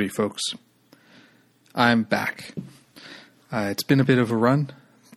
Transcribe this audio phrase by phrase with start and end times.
[0.00, 0.42] Howdy, folks.
[1.74, 2.54] I'm back.
[3.52, 4.70] Uh, it's been a bit of a run.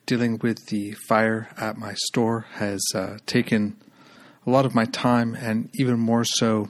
[0.06, 3.78] Dealing with the fire at my store has uh, taken
[4.46, 6.68] a lot of my time and even more so,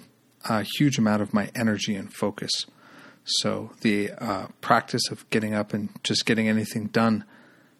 [0.48, 2.52] a huge amount of my energy and focus.
[3.24, 7.24] So, the uh, practice of getting up and just getting anything done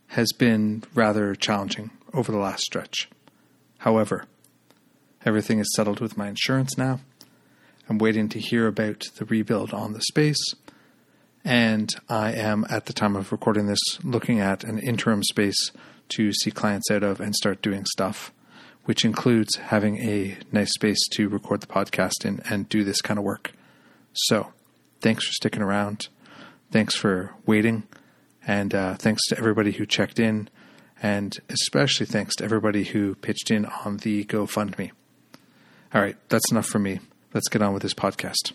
[0.08, 3.08] has been rather challenging over the last stretch.
[3.78, 4.26] However,
[5.24, 7.02] everything is settled with my insurance now.
[7.94, 10.44] I'm waiting to hear about the rebuild on the space.
[11.46, 15.70] And I am, at the time of recording this, looking at an interim space
[16.10, 18.34] to see clients out of and start doing stuff,
[18.86, 23.20] which includes having a nice space to record the podcast in and do this kind
[23.20, 23.54] of work.
[24.14, 24.54] So,
[25.00, 26.08] thanks for sticking around.
[26.72, 27.84] Thanks for waiting.
[28.48, 30.50] And uh, thanks to everybody who checked in.
[31.00, 34.90] And especially thanks to everybody who pitched in on the GoFundMe.
[35.94, 37.00] All right, that's enough for me.
[37.34, 38.54] Let's get on with this podcast.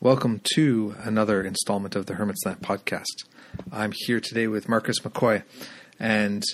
[0.00, 3.02] Welcome to another installment of the Hermit's Net podcast.
[3.72, 5.42] I'm here today with Marcus McCoy,
[5.98, 6.44] and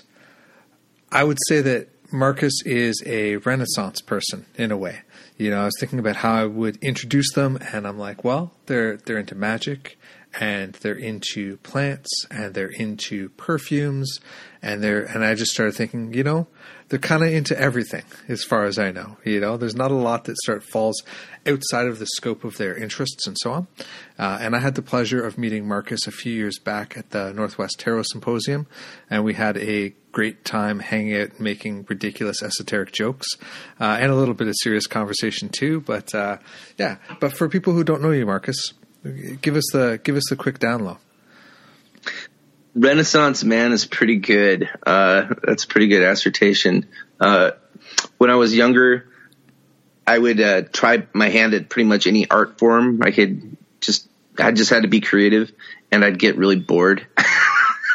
[1.13, 5.01] I would say that Marcus is a Renaissance person in a way.
[5.37, 8.53] You know, I was thinking about how I would introduce them, and I'm like, well,
[8.67, 9.99] they're they're into magic,
[10.39, 14.21] and they're into plants, and they're into perfumes,
[14.63, 16.47] and they're and I just started thinking, you know,
[16.89, 19.17] they're kind of into everything as far as I know.
[19.25, 21.03] You know, there's not a lot that sort of falls
[21.49, 23.67] outside of the scope of their interests and so on.
[24.21, 27.33] Uh, and I had the pleasure of meeting Marcus a few years back at the
[27.33, 28.69] Northwest Tarot Symposium,
[29.11, 33.27] and we had a great time hanging out, making ridiculous esoteric jokes,
[33.81, 35.81] uh, and a little bit of serious conversation too.
[35.81, 36.39] But uh,
[36.79, 38.73] yeah, but for people who don't know you, Marcus,
[39.43, 40.99] give us the give us the quick down low.
[42.75, 44.71] Renaissance man is pretty good.
[44.87, 46.87] Uh, that's a pretty good assertion.
[47.21, 47.53] Uh,
[48.19, 49.09] when I was younger,
[50.07, 53.03] I would uh, try my hand at pretty much any art form.
[53.03, 54.09] I could just,
[54.39, 55.53] I just had to be creative,
[55.93, 57.07] and I'd get really bored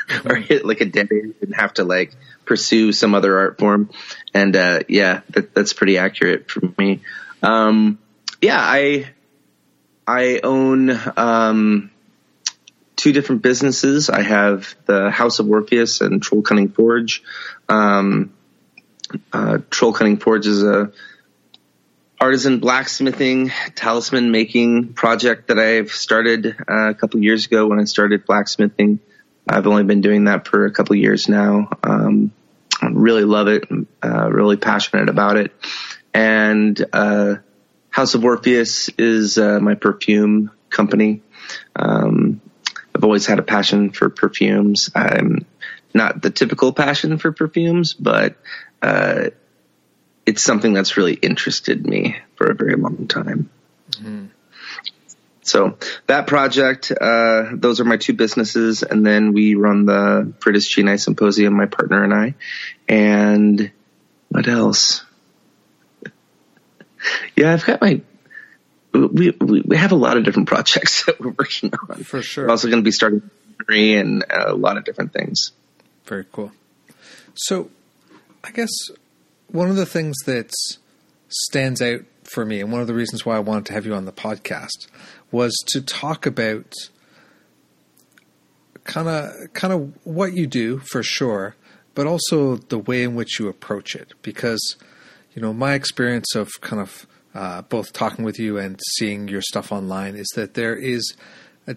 [0.25, 2.14] or hit like a dead end and have to like
[2.46, 3.90] pursue some other art form.
[4.34, 7.02] And uh, yeah, that, that's pretty accurate for me.
[7.42, 8.00] Um,
[8.42, 9.09] yeah, I
[10.08, 10.92] I own.
[11.18, 11.92] Um,
[13.00, 14.09] two different businesses.
[14.09, 17.24] I have the House of Orpheus and Troll Cunning Forge.
[17.70, 18.34] Um,
[19.31, 20.91] uh, Troll Cunning Forge is a
[22.20, 27.86] artisan blacksmithing, talisman making project that I've started uh, a couple years ago when I
[27.86, 29.00] started blacksmithing.
[29.49, 31.69] I've only been doing that for a couple years now.
[31.83, 32.31] Um,
[32.81, 33.65] I really love it.
[34.03, 35.53] Uh, really passionate about it.
[36.13, 37.35] And uh,
[37.89, 41.21] House of Orpheus is uh, my perfume company.
[41.75, 42.41] Um,
[42.95, 44.89] I've always had a passion for perfumes.
[44.95, 45.45] I'm
[45.93, 48.35] not the typical passion for perfumes, but
[48.81, 49.29] uh,
[50.25, 53.49] it's something that's really interested me for a very long time.
[53.91, 54.25] Mm-hmm.
[55.49, 60.69] So that project, uh, those are my two businesses, and then we run the Viridis
[60.69, 62.35] Genii Symposium, my partner and I.
[62.87, 63.71] And
[64.27, 65.03] what else?
[67.35, 68.01] yeah, I've got my
[68.93, 72.03] we, we, we have a lot of different projects that we're working on.
[72.03, 72.45] For sure.
[72.45, 73.29] We're also going to be starting
[73.67, 75.51] and a lot of different things.
[76.05, 76.51] Very cool.
[77.35, 77.69] So,
[78.43, 78.69] I guess
[79.47, 80.51] one of the things that
[81.27, 83.93] stands out for me, and one of the reasons why I wanted to have you
[83.93, 84.87] on the podcast,
[85.31, 86.73] was to talk about
[88.84, 91.56] kind of kind of what you do for sure,
[91.94, 94.13] but also the way in which you approach it.
[94.22, 94.75] Because
[95.34, 99.41] you know, my experience of kind of uh, both talking with you and seeing your
[99.41, 101.16] stuff online is that there is
[101.67, 101.75] a,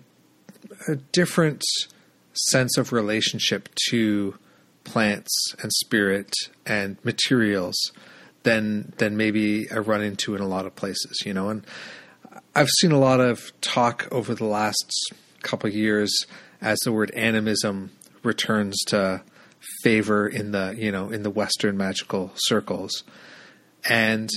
[0.89, 1.63] a different
[2.33, 4.37] sense of relationship to
[4.85, 6.33] plants and spirit
[6.67, 7.77] and materials
[8.43, 11.49] than than maybe I run into in a lot of places, you know.
[11.51, 11.65] And
[12.55, 14.93] I've seen a lot of talk over the last
[15.43, 16.27] couple of years
[16.61, 17.91] as the word animism
[18.23, 19.23] returns to
[19.83, 23.05] favor in the you know in the Western magical circles,
[23.89, 24.31] and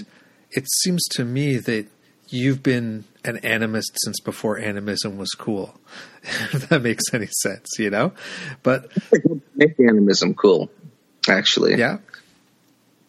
[0.51, 1.87] it seems to me that
[2.29, 5.79] you've been an animist since before animism was cool.
[6.23, 8.13] if that makes any sense, you know?
[8.63, 8.91] But
[9.55, 10.71] make animism cool,
[11.27, 11.75] actually.
[11.75, 11.97] Yeah.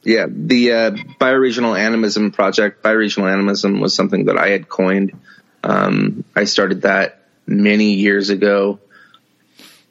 [0.07, 5.19] Yeah, the uh, bioregional animism project, bioregional animism was something that I had coined.
[5.65, 8.79] Um, I started that many years ago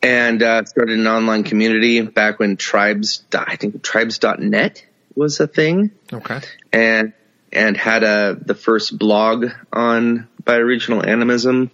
[0.01, 4.85] and uh, started an online community back when tribes, I think tribes.net
[5.15, 5.91] was a thing.
[6.13, 6.39] Okay.
[6.71, 7.11] And
[7.51, 11.71] and had a the first blog on bioregional animism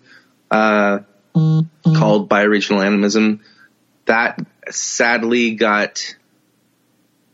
[0.50, 1.00] uh,
[1.36, 1.96] mm-hmm.
[1.96, 3.42] called Bioregional Animism.
[4.06, 4.40] That
[4.70, 6.16] sadly got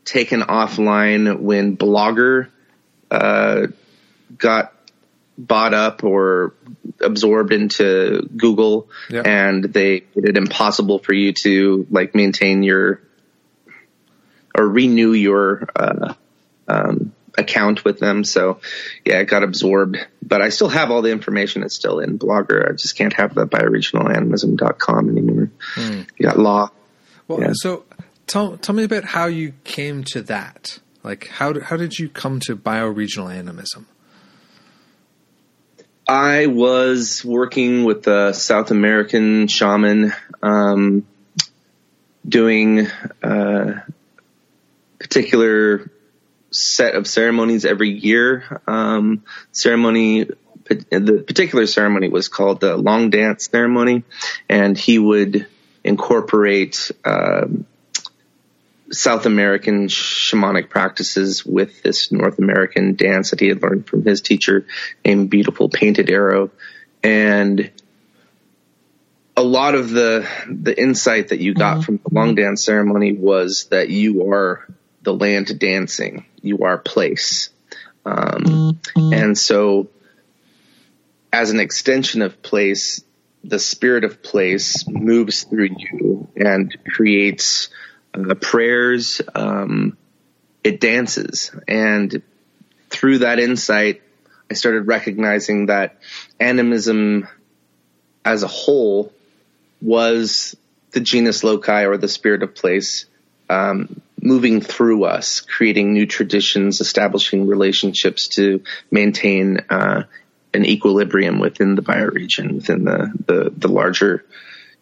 [0.07, 2.49] taken offline when Blogger
[3.11, 3.67] uh,
[4.37, 4.73] got
[5.37, 6.55] bought up or
[7.01, 8.89] absorbed into Google,
[9.25, 13.01] and they made it impossible for you to like maintain your
[14.55, 16.13] or renew your uh,
[16.67, 18.23] um, account with them.
[18.23, 18.59] So
[19.05, 21.63] yeah, it got absorbed, but I still have all the information.
[21.63, 22.67] It's still in Blogger.
[22.67, 25.51] I just can't have the bioregionalanimism.com anymore.
[25.75, 26.07] Mm.
[26.17, 26.71] You got law.
[27.27, 27.51] Well, yeah.
[27.53, 27.83] so
[28.27, 30.79] tell, tell me about how you came to that.
[31.03, 33.87] Like how, how did you come to bioregional animism?
[36.07, 41.05] I was working with a South American shaman, um,
[42.27, 42.87] doing,
[43.21, 43.81] uh,
[44.99, 45.91] particular
[46.51, 48.61] set of ceremonies every year.
[48.67, 50.29] Um, ceremony,
[50.65, 54.03] the particular ceremony was called the long dance ceremony,
[54.49, 55.47] and he would
[55.83, 57.65] incorporate um,
[58.91, 64.21] South American shamanic practices with this North American dance that he had learned from his
[64.21, 64.65] teacher
[65.03, 66.51] named Beautiful Painted Arrow,
[67.03, 67.71] and
[69.35, 71.81] a lot of the the insight that you got mm-hmm.
[71.81, 74.65] from the long dance ceremony was that you are
[75.03, 76.25] the land dancing.
[76.41, 77.49] You are place.
[78.05, 79.13] Um, mm-hmm.
[79.13, 79.89] And so,
[81.31, 83.03] as an extension of place,
[83.43, 87.69] the spirit of place moves through you and creates
[88.17, 89.21] uh, prayers.
[89.33, 89.97] Um,
[90.63, 91.51] it dances.
[91.67, 92.21] And
[92.89, 94.01] through that insight,
[94.49, 95.97] I started recognizing that
[96.39, 97.27] animism
[98.25, 99.13] as a whole
[99.81, 100.55] was
[100.91, 103.05] the genius loci or the spirit of place
[103.49, 110.03] um, moving through us, creating new traditions, establishing relationships to maintain uh,
[110.53, 114.25] an equilibrium within the bioregion, within the, the, the larger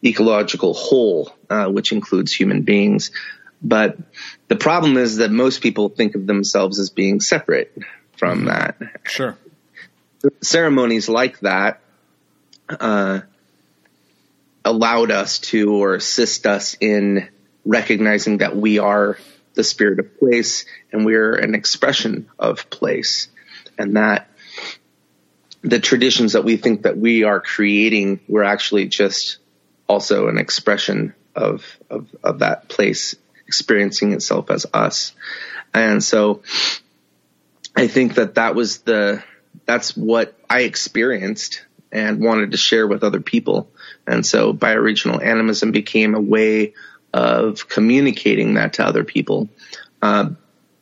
[0.03, 3.11] ecological whole, uh, which includes human beings.
[3.61, 3.97] But
[4.47, 7.75] the problem is that most people think of themselves as being separate
[8.17, 8.47] from mm-hmm.
[8.47, 8.77] that.
[9.03, 9.37] Sure.
[10.41, 11.81] Ceremonies like that
[12.69, 13.21] uh,
[14.63, 17.29] allowed us to or assist us in
[17.63, 19.17] recognizing that we are
[19.53, 23.29] the spirit of place and we're an expression of place
[23.77, 24.29] and that
[25.61, 29.37] the traditions that we think that we are creating we're actually just
[29.87, 33.15] also an expression of, of, of that place
[33.47, 35.13] experiencing itself as us.
[35.73, 36.41] And so
[37.75, 39.23] I think that that was the,
[39.65, 43.69] that's what I experienced and wanted to share with other people.
[44.07, 46.73] And so bioregional animism became a way
[47.13, 49.49] of communicating that to other people.
[50.01, 50.31] Uh,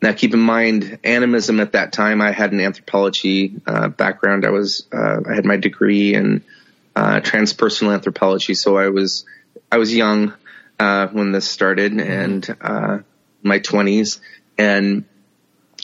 [0.01, 4.45] now, keep in mind, animism at that time, I had an anthropology uh, background.
[4.45, 6.43] I was, uh, I had my degree in
[6.95, 9.25] uh, transpersonal anthropology, so I was,
[9.71, 10.33] I was young
[10.79, 12.99] uh, when this started, and uh,
[13.41, 14.21] my twenties,
[14.57, 15.05] and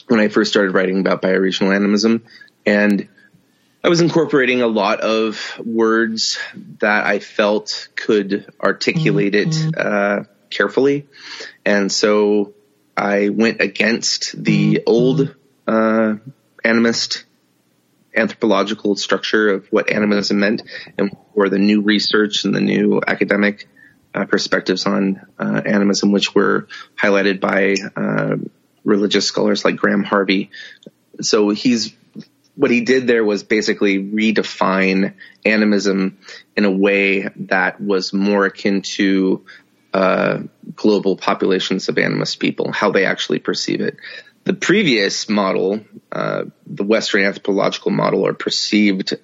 [0.08, 2.24] when I first started writing about bioregional animism,
[2.66, 3.08] and
[3.82, 6.38] I was incorporating a lot of words
[6.80, 9.68] that I felt could articulate mm-hmm.
[9.68, 11.06] it uh, carefully.
[11.64, 12.52] And so
[12.96, 14.82] I went against the mm-hmm.
[14.86, 15.34] old
[15.66, 16.16] uh,
[16.62, 17.24] animist
[18.14, 20.62] anthropological structure of what animism meant
[20.98, 23.68] and for the new research and the new academic
[24.14, 28.36] uh, perspectives on uh, animism, which were highlighted by uh,
[28.84, 30.50] religious scholars like Graham Harvey.
[31.20, 31.94] So he's
[32.56, 35.14] what he did there was basically redefine
[35.46, 36.18] animism
[36.56, 39.44] in a way that was more akin to
[39.94, 40.40] uh,
[40.74, 43.96] global populations of animist people, how they actually perceive it.
[44.50, 45.78] The previous model,
[46.10, 49.16] uh, the Western anthropological model or perceived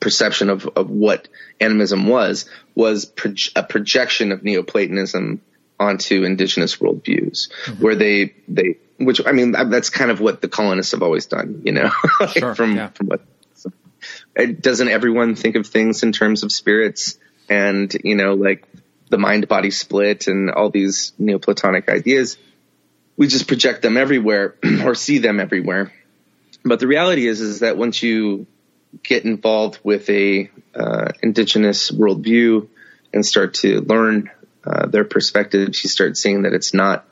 [0.00, 1.28] perception of, of what
[1.60, 5.42] animism was, was pro- a projection of Neoplatonism
[5.78, 7.82] onto indigenous worldviews, mm-hmm.
[7.82, 11.60] where they, they, which I mean, that's kind of what the colonists have always done,
[11.66, 11.90] you know,
[12.32, 12.88] sure, from, yeah.
[12.88, 13.20] from what,
[13.52, 13.70] so,
[14.46, 17.18] doesn't everyone think of things in terms of spirits
[17.50, 18.66] and, you know, like
[19.10, 22.38] the mind body split and all these Neoplatonic ideas.
[23.16, 25.92] We just project them everywhere or see them everywhere.
[26.64, 28.46] But the reality is, is that once you
[29.02, 32.68] get involved with a uh, indigenous worldview
[33.12, 34.30] and start to learn
[34.64, 37.06] uh, their perspectives, you start seeing that it's not,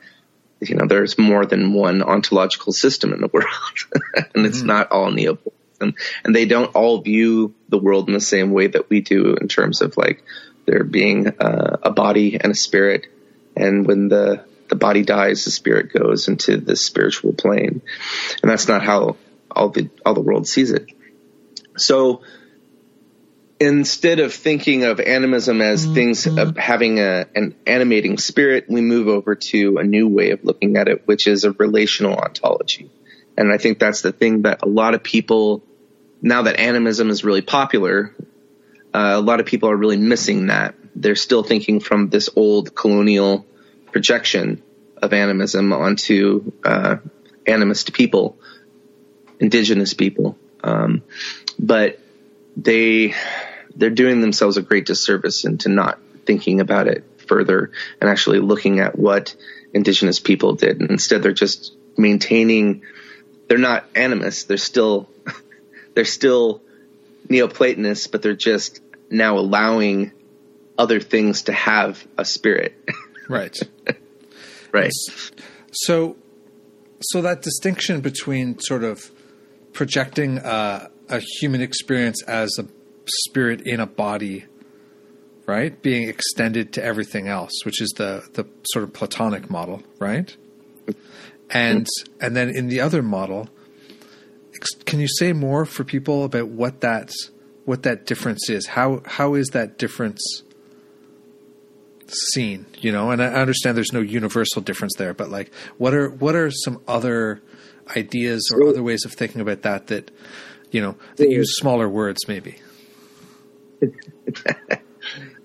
[0.59, 3.47] you know, there's more than one ontological system in the world,
[4.35, 4.67] and it's mm-hmm.
[4.67, 8.89] not all Neoplatonism, and they don't all view the world in the same way that
[8.89, 10.23] we do in terms of like
[10.65, 13.07] there being uh, a body and a spirit.
[13.55, 17.81] And when the, the body dies, the spirit goes into the spiritual plane.
[18.41, 19.17] And that's not how
[19.51, 20.87] all the all the world sees it.
[21.77, 22.21] So
[23.59, 29.09] instead of thinking of animism as things of having a, an animating spirit, we move
[29.09, 32.89] over to a new way of looking at it, which is a relational ontology.
[33.37, 35.63] And I think that's the thing that a lot of people,
[36.21, 38.15] now that animism is really popular,
[38.93, 40.75] uh, a lot of people are really missing that.
[40.95, 43.45] They're still thinking from this old colonial
[43.91, 44.61] projection
[45.01, 46.97] of animism onto uh,
[47.45, 48.37] animist people,
[49.39, 50.37] indigenous people.
[50.63, 51.03] Um,
[51.57, 51.99] but
[52.55, 53.13] they
[53.75, 58.79] they're doing themselves a great disservice into not thinking about it further and actually looking
[58.79, 59.35] at what
[59.73, 60.81] indigenous people did.
[60.81, 62.83] And instead, they're just maintaining.
[63.47, 64.43] They're not animists.
[64.45, 65.09] They're still
[65.95, 66.61] they're still
[67.29, 70.11] Neoplatonists, but they're just now allowing
[70.77, 72.75] other things to have a spirit.
[73.29, 73.57] Right.
[74.71, 74.91] right.
[75.71, 76.17] So,
[76.99, 79.11] so that distinction between sort of
[79.73, 82.65] projecting uh, a human experience as a
[83.05, 84.45] spirit in a body,
[85.45, 90.35] right, being extended to everything else, which is the the sort of Platonic model, right,
[91.49, 91.87] and
[92.19, 93.49] and then in the other model,
[94.85, 97.11] can you say more for people about what that
[97.65, 98.67] what that difference is?
[98.67, 100.43] How how is that difference?
[102.13, 106.09] Seen you know and i understand there's no universal difference there but like what are
[106.09, 107.41] what are some other
[107.95, 110.11] ideas or other ways of thinking about that that
[110.71, 112.57] you know that use smaller words maybe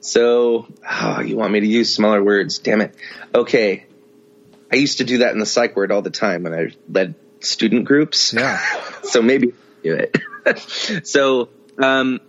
[0.07, 2.61] So, oh, you want me to use smaller words?
[2.61, 2.95] Damn it.
[3.35, 3.87] Okay.
[4.71, 7.17] I used to do that in the psych word all the time when I led
[7.41, 8.33] student groups.
[8.33, 8.61] yeah
[9.03, 11.03] so maybe do it.
[11.07, 11.49] so,
[11.83, 12.21] um,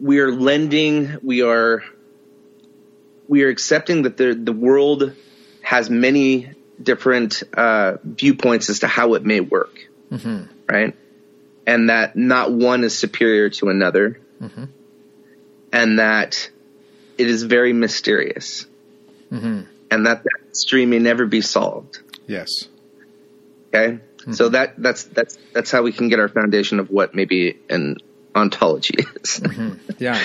[0.00, 1.82] we are lending, we are,
[3.28, 5.14] we are accepting that the, the world
[5.62, 9.88] has many different, uh, viewpoints as to how it may work.
[10.68, 10.96] Right.
[11.66, 14.20] And that not one is superior to another.
[15.72, 16.50] And that
[17.18, 18.66] it is very mysterious.
[19.30, 19.62] mm-hmm.
[19.90, 22.00] And that that mystery may never be solved.
[22.26, 22.68] yes
[23.76, 23.98] Okay.
[24.32, 27.98] So that that's that's that's how we can get our foundation of what maybe an
[28.36, 29.74] ontology is mm-hmm.
[29.98, 30.22] yeah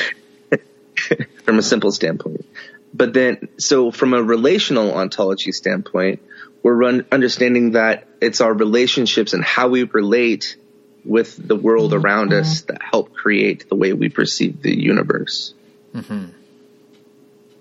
[1.45, 2.45] from a simple standpoint.
[2.93, 6.21] But then, so from a relational ontology standpoint,
[6.61, 10.57] we're run, understanding that it's our relationships and how we relate
[11.05, 12.05] with the world mm-hmm.
[12.05, 12.73] around us mm-hmm.
[12.73, 15.53] that help create the way we perceive the universe.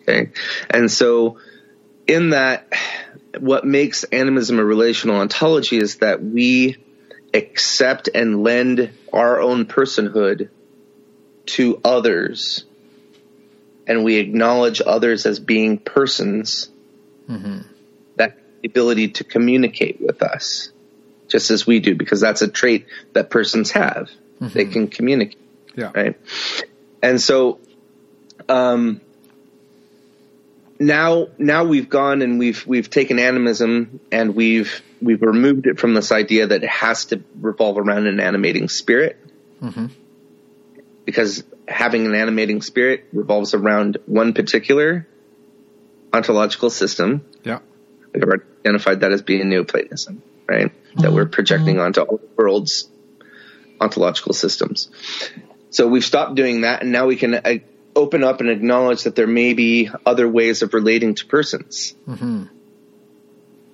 [0.03, 0.33] Okay.
[0.69, 1.39] And so
[2.07, 2.73] in that,
[3.39, 6.77] what makes animism a relational ontology is that we
[7.33, 10.49] accept and lend our own personhood
[11.47, 12.65] to others.
[13.87, 16.69] And we acknowledge others as being persons
[18.17, 20.71] that have the ability to communicate with us
[21.29, 24.11] just as we do because that's a trait that persons have.
[24.41, 25.39] They can communicate
[25.77, 25.91] yeah.
[25.95, 26.17] right?
[27.03, 27.59] And so,
[28.49, 29.01] um,
[30.81, 35.93] now now we've gone and we've we've taken animism and we've we've removed it from
[35.95, 39.19] this idea that it has to revolve around an animating spirit,
[39.61, 39.87] mm-hmm.
[41.05, 45.07] because having an animating spirit revolves around one particular
[46.13, 47.25] ontological system.
[47.45, 47.61] yeah
[48.13, 48.25] We've
[48.65, 50.73] identified that as being Neoplatonism, right?
[50.97, 51.31] That we're mm-hmm.
[51.31, 51.85] projecting mm-hmm.
[51.85, 52.89] onto all the world's
[53.81, 54.89] ontological systems.
[55.71, 57.59] So we've stopped doing that, and now we can uh,
[58.01, 61.95] open up and acknowledge that there may be other ways of relating to persons,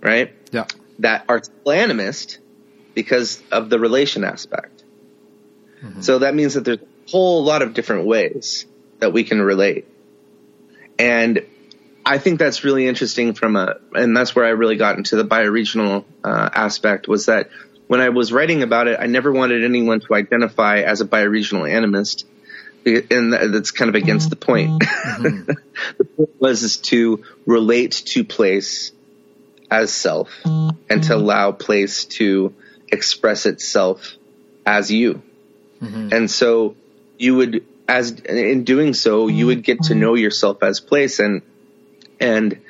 [0.02, 0.32] right?
[0.52, 0.66] yeah
[1.00, 2.38] That are still animist
[2.94, 4.84] because of the relation aspect.
[6.02, 8.66] So that means that there's a whole lot of different ways
[8.98, 9.86] that we can relate.
[10.98, 11.44] And
[12.04, 15.24] I think that's really interesting from a, and that's where I really got into the
[15.24, 17.50] bioregional uh, aspect was that
[17.88, 21.70] when I was writing about it, I never wanted anyone to identify as a bioregional
[21.70, 22.24] animist.
[22.86, 24.80] And that's kind of against the point.
[24.80, 25.50] Mm-hmm.
[25.98, 28.92] the point was is to relate to place
[29.70, 32.54] as self and to allow place to
[32.92, 34.14] express itself
[34.64, 35.22] as you.
[35.82, 36.08] Mm-hmm.
[36.12, 36.76] And so
[37.18, 41.42] you would, as in doing so, you would get to know yourself as place and,
[42.20, 42.60] and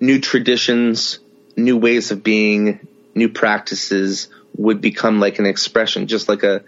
[0.00, 1.18] new traditions,
[1.56, 6.62] new ways of being, new practices would become like an expression, just like a,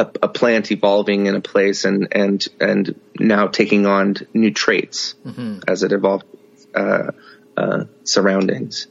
[0.00, 5.14] a, a plant evolving in a place and, and, and now taking on new traits
[5.68, 6.24] as it evolved,
[6.74, 7.12] uh,
[7.56, 8.86] uh, surroundings.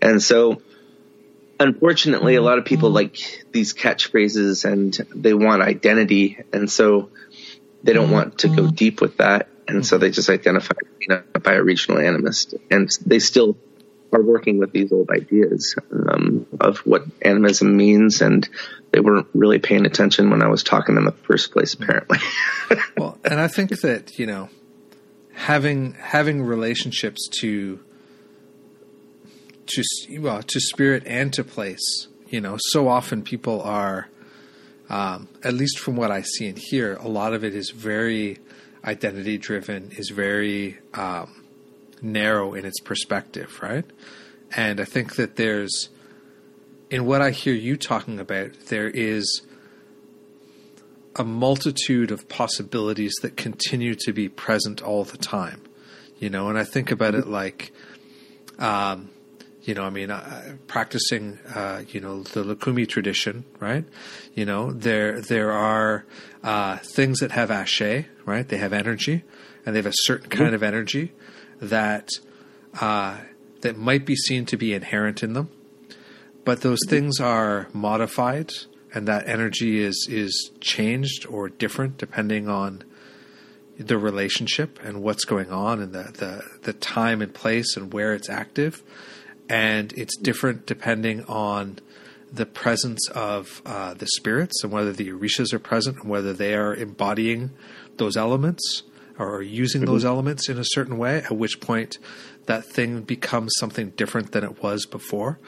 [0.00, 0.62] And so,
[1.60, 6.38] unfortunately, a lot of people like these catchphrases and they want identity.
[6.52, 7.10] And so
[7.82, 9.48] they don't want to go deep with that.
[9.68, 13.56] And so they just identify you know, bioregional animist and they still
[14.14, 18.48] are working with these old ideas um, of what animism means, and
[18.92, 22.18] they weren't really paying attention when I was talking in the first place, apparently.
[22.96, 24.48] well, and I think that you know,
[25.34, 27.80] having having relationships to
[29.66, 29.82] to
[30.20, 34.08] well to spirit and to place, you know, so often people are,
[34.88, 38.38] um, at least from what I see and hear, a lot of it is very
[38.84, 41.43] identity driven, is very um,
[42.04, 43.84] narrow in its perspective, right?
[44.56, 45.88] And I think that there's,
[46.90, 49.42] in what I hear you talking about, there is
[51.16, 55.62] a multitude of possibilities that continue to be present all the time,
[56.18, 56.48] you know.
[56.48, 57.72] And I think about it like,
[58.58, 59.10] um,
[59.62, 63.84] you know, I mean, uh, practicing, uh, you know, the Lukumi tradition, right?
[64.34, 66.04] You know, there there are
[66.42, 68.46] uh, things that have ashe, right?
[68.46, 69.24] They have energy,
[69.64, 70.54] and they have a certain kind mm-hmm.
[70.56, 71.12] of energy
[71.64, 72.10] that
[72.80, 73.18] uh,
[73.60, 75.48] that might be seen to be inherent in them,
[76.44, 78.52] but those things are modified,
[78.94, 82.84] and that energy is is changed or different depending on
[83.78, 88.14] the relationship and what's going on and the, the, the time and place and where
[88.14, 88.82] it's active.
[89.48, 91.80] And it's different depending on
[92.32, 96.54] the presence of uh, the spirits and whether the orishas are present and whether they
[96.54, 97.50] are embodying
[97.96, 98.82] those elements
[99.18, 99.92] or using mm-hmm.
[99.92, 101.98] those elements in a certain way, at which point
[102.46, 105.38] that thing becomes something different than it was before.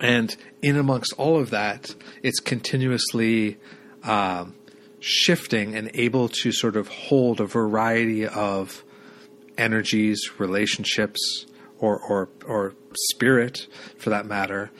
[0.00, 3.58] And in amongst all of that, it's continuously
[4.02, 4.54] um,
[4.98, 8.82] shifting and able to sort of hold a variety of
[9.56, 11.46] energies, relationships,
[11.78, 12.74] or or or
[13.10, 14.70] spirit, for that matter.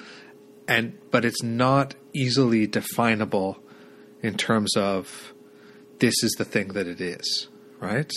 [0.66, 3.62] And but it's not easily definable
[4.22, 5.32] in terms of
[6.00, 7.48] this is the thing that it is
[7.82, 8.10] right?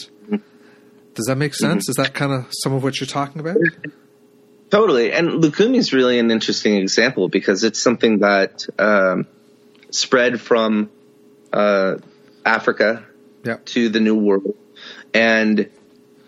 [1.16, 1.86] Does that make sense?
[1.86, 1.92] Mm-hmm.
[1.92, 3.58] Is that kind of some of what you're talking about?
[4.70, 5.12] Totally.
[5.12, 9.26] And Lukumi is really an interesting example because it's something that um,
[9.92, 10.90] spread from
[11.54, 11.96] uh,
[12.46, 13.06] Africa
[13.44, 13.66] yep.
[13.68, 14.56] to the New World.
[15.14, 15.70] And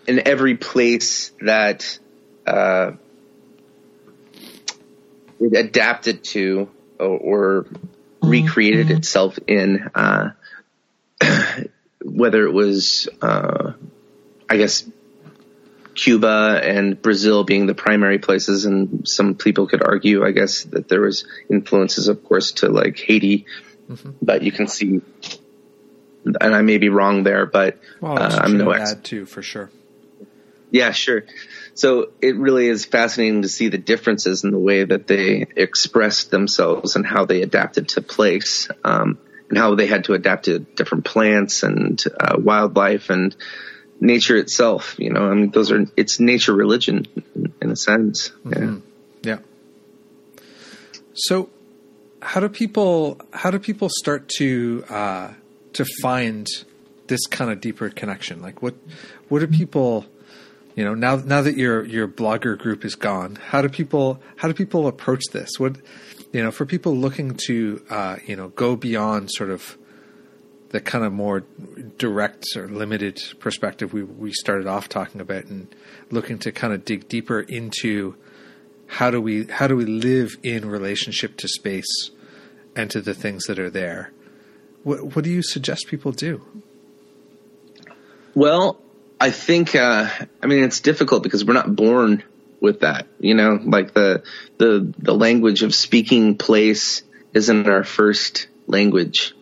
[0.06, 1.98] in every place that
[2.46, 2.92] uh,
[5.38, 7.66] it adapted to or, or
[8.22, 8.96] recreated mm-hmm.
[8.96, 10.30] itself in, uh,
[12.08, 13.72] whether it was, uh,
[14.48, 14.84] I guess,
[15.94, 20.88] Cuba and Brazil being the primary places, and some people could argue, I guess, that
[20.88, 23.46] there was influences, of course, to like Haiti,
[23.90, 24.10] mm-hmm.
[24.22, 25.00] but you can see,
[26.24, 29.70] and I may be wrong there, but well, uh, I'm no expert too, for sure.
[30.70, 31.24] Yeah, sure.
[31.74, 36.30] So it really is fascinating to see the differences in the way that they expressed
[36.30, 38.68] themselves and how they adapted to place.
[38.84, 39.18] Um,
[39.48, 43.34] and how they had to adapt to different plants and uh, wildlife and
[44.00, 44.96] nature itself.
[44.98, 47.06] You know, I mean, those are it's nature religion
[47.60, 48.30] in a sense.
[48.44, 48.80] Mm-hmm.
[49.22, 49.38] Yeah.
[49.38, 50.42] Yeah.
[51.14, 51.50] So,
[52.20, 55.32] how do people how do people start to uh,
[55.74, 56.46] to find
[57.06, 58.42] this kind of deeper connection?
[58.42, 58.74] Like, what
[59.28, 60.06] what do people
[60.78, 64.46] you know now now that your your blogger group is gone how do people how
[64.46, 65.74] do people approach this what
[66.32, 69.78] you know, for people looking to, uh, you know, go beyond sort of
[70.70, 71.44] the kind of more
[71.96, 75.74] direct or limited perspective we, we started off talking about and
[76.10, 78.14] looking to kind of dig deeper into
[78.86, 82.10] how do we how do we live in relationship to space
[82.76, 84.12] and to the things that are there.
[84.82, 86.44] What, what do you suggest people do?
[88.34, 88.80] Well
[89.20, 90.08] i think uh,
[90.42, 92.22] i mean it's difficult because we're not born
[92.60, 93.06] with that.
[93.20, 94.22] You know, like the
[94.58, 97.02] the the language of speaking place
[97.34, 99.34] isn't our first language.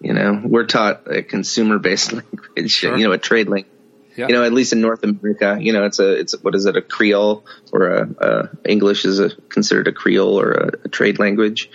[0.00, 2.70] You know, we're taught a consumer based language.
[2.70, 2.96] Sure.
[2.96, 3.72] You know, a trade language.
[4.16, 4.26] Yeah.
[4.26, 6.76] You know, at least in North America, you know, it's a it's what is it
[6.76, 11.18] a Creole or a, a English is a, considered a Creole or a, a trade
[11.18, 11.70] language,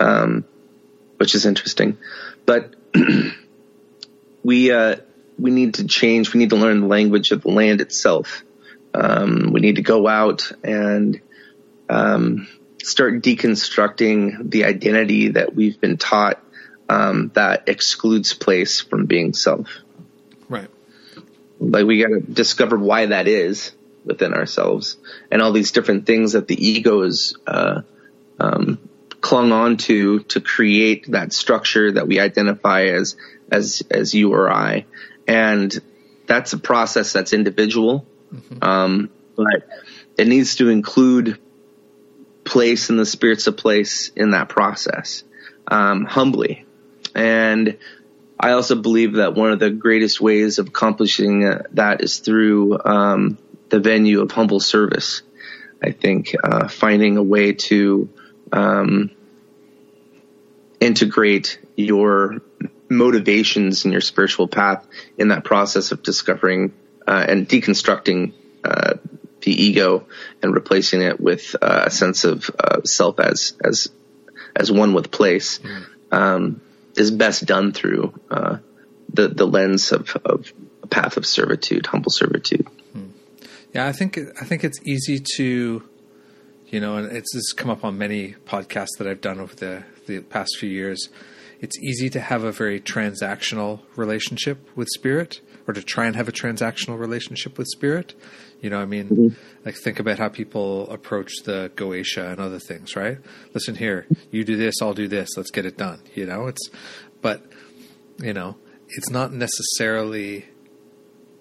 [0.00, 0.44] um,
[1.16, 1.98] which is interesting.
[2.46, 2.74] But
[4.44, 4.96] we uh,
[5.38, 6.32] we need to change.
[6.32, 8.44] We need to learn the language of the land itself.
[8.96, 11.20] Um, we need to go out and
[11.90, 12.48] um,
[12.82, 16.42] start deconstructing the identity that we've been taught
[16.88, 19.68] um, that excludes place from being self.
[20.48, 20.70] Right.
[21.60, 23.72] Like we got to discover why that is
[24.04, 24.96] within ourselves,
[25.30, 27.82] and all these different things that the ego is uh,
[28.40, 28.78] um,
[29.20, 33.16] clung on to to create that structure that we identify as
[33.50, 34.86] as as you or I,
[35.26, 35.76] and
[36.26, 38.06] that's a process that's individual
[38.62, 39.68] Um, but
[40.16, 41.38] it needs to include
[42.44, 45.24] place and the spirits of place in that process,
[45.66, 46.64] um, humbly.
[47.14, 47.78] And
[48.38, 51.40] I also believe that one of the greatest ways of accomplishing
[51.72, 55.22] that is through um, the venue of humble service.
[55.82, 58.08] I think uh, finding a way to
[58.52, 59.10] um,
[60.80, 62.40] integrate your
[62.88, 64.86] motivations in your spiritual path
[65.18, 66.72] in that process of discovering
[67.06, 68.32] uh, and deconstructing
[68.64, 68.94] uh,
[69.42, 70.06] the ego
[70.42, 73.88] and replacing it with uh, a sense of uh, self as as
[74.54, 75.84] as one with place mm.
[76.10, 76.60] um,
[76.96, 78.58] is best done through uh,
[79.12, 82.66] the the lens of, of a path of servitude, humble servitude.
[82.96, 83.10] Mm.
[83.72, 85.82] Yeah, I think I think it's easy to,
[86.68, 89.84] you know, and it's this come up on many podcasts that I've done over the
[90.06, 91.08] the past few years.
[91.60, 96.28] It's easy to have a very transactional relationship with spirit, or to try and have
[96.28, 98.14] a transactional relationship with spirit.
[98.60, 99.64] You know, I mean, mm-hmm.
[99.64, 103.18] like think about how people approach the Goetia and other things, right?
[103.52, 106.00] Listen here, you do this, I'll do this, let's get it done.
[106.14, 106.70] You know, it's,
[107.20, 107.44] but,
[108.18, 108.56] you know,
[108.88, 110.46] it's not necessarily,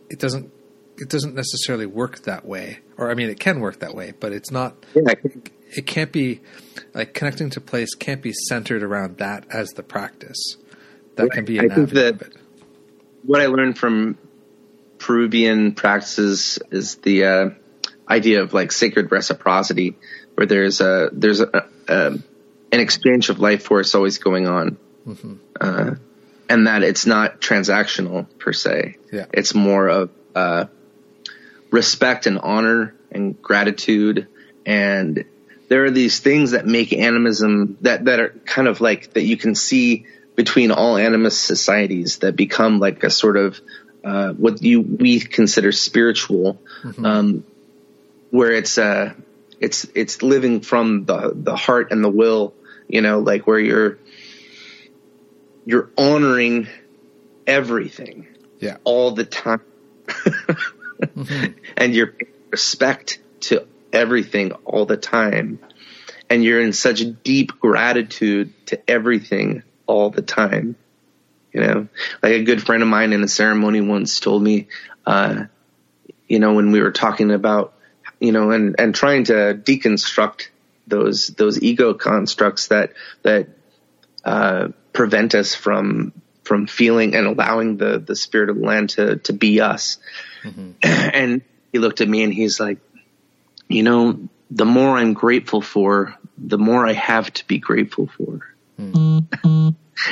[0.10, 0.52] it doesn't,
[0.98, 2.80] it doesn't necessarily work that way.
[2.98, 5.14] Or, I mean, it can work that way, but it's not, yeah.
[5.70, 6.42] it can't be,
[6.94, 10.58] like, connecting to place can't be centered around that as the practice.
[11.16, 12.34] That can be an I think that
[13.26, 14.18] what I learned from
[14.98, 17.50] Peruvian practices is the uh,
[18.10, 19.96] idea of like sacred reciprocity,
[20.36, 22.08] where there's a there's a, a
[22.72, 25.36] an exchange of life force always going on, mm-hmm.
[25.60, 25.96] uh,
[26.50, 28.98] and that it's not transactional per se.
[29.12, 29.26] Yeah.
[29.34, 30.66] It's more of uh,
[31.72, 34.28] respect and honor and gratitude,
[34.66, 35.26] and
[35.68, 39.38] there are these things that make animism that that are kind of like that you
[39.38, 43.60] can see between all animist societies that become like a sort of
[44.04, 47.06] uh, what you we consider spiritual, mm-hmm.
[47.06, 47.44] um,
[48.30, 49.14] where it's uh,
[49.60, 52.54] it's it's living from the the heart and the will,
[52.88, 53.98] you know, like where you're
[55.66, 56.68] you're honoring
[57.48, 58.28] everything,
[58.60, 59.62] yeah, all the time,
[60.08, 61.46] mm-hmm.
[61.78, 62.14] and you're
[62.52, 65.58] respect to everything all the time,
[66.30, 70.76] and you're in such deep gratitude to everything all the time.
[71.54, 71.88] You know,
[72.22, 74.68] like a good friend of mine in a ceremony once told me,
[75.06, 75.46] uh,
[76.28, 77.74] you know, when we were talking about,
[78.20, 80.50] you know, and, and trying to deconstruct
[80.88, 82.94] those, those ego constructs that,
[83.24, 83.48] that,
[84.26, 86.12] uh, prevent us from,
[86.44, 89.98] from feeling and allowing the, the spirit of the land to, to be us.
[90.44, 90.72] Mm-hmm.
[90.84, 92.80] And he looked at me and he's like,
[93.68, 98.42] you know, the more I'm grateful for, the more I have to be grateful for.
[98.80, 99.70] Mm-hmm.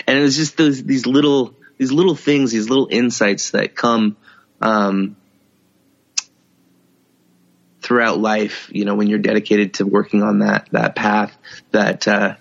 [0.08, 4.16] and it was just those these little these little things, these little insights that come
[4.62, 5.16] um,
[7.82, 8.70] throughout life.
[8.72, 11.36] You know, when you're dedicated to working on that that path,
[11.72, 12.36] that uh,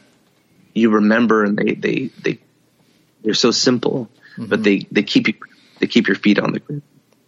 [0.75, 2.39] you remember, and they they they
[3.23, 4.47] they're so simple, mm-hmm.
[4.47, 5.35] but they they keep you
[5.81, 6.83] they keep your feet on the ground.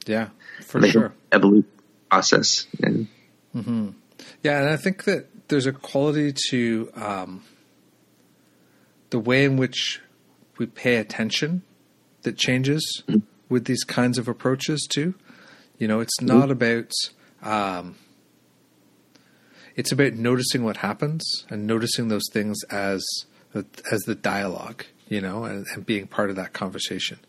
[0.07, 0.29] Yeah,
[0.63, 1.13] for they sure.
[1.33, 1.69] Evolution
[2.11, 3.09] process and.
[3.55, 3.91] Mm-hmm.
[4.43, 7.43] Yeah, and I think that there's a quality to um,
[9.15, 10.01] the way in which
[10.59, 11.63] we pay attention
[12.23, 13.21] that changes mm-hmm.
[13.49, 15.15] with these kinds of approaches too.
[15.79, 16.51] You know, it's not mm-hmm.
[16.51, 16.91] about
[17.41, 17.95] um,
[19.77, 23.07] it's about noticing what happens and noticing those things as
[23.93, 27.21] as the dialogue, you know, and, and being part of that conversation.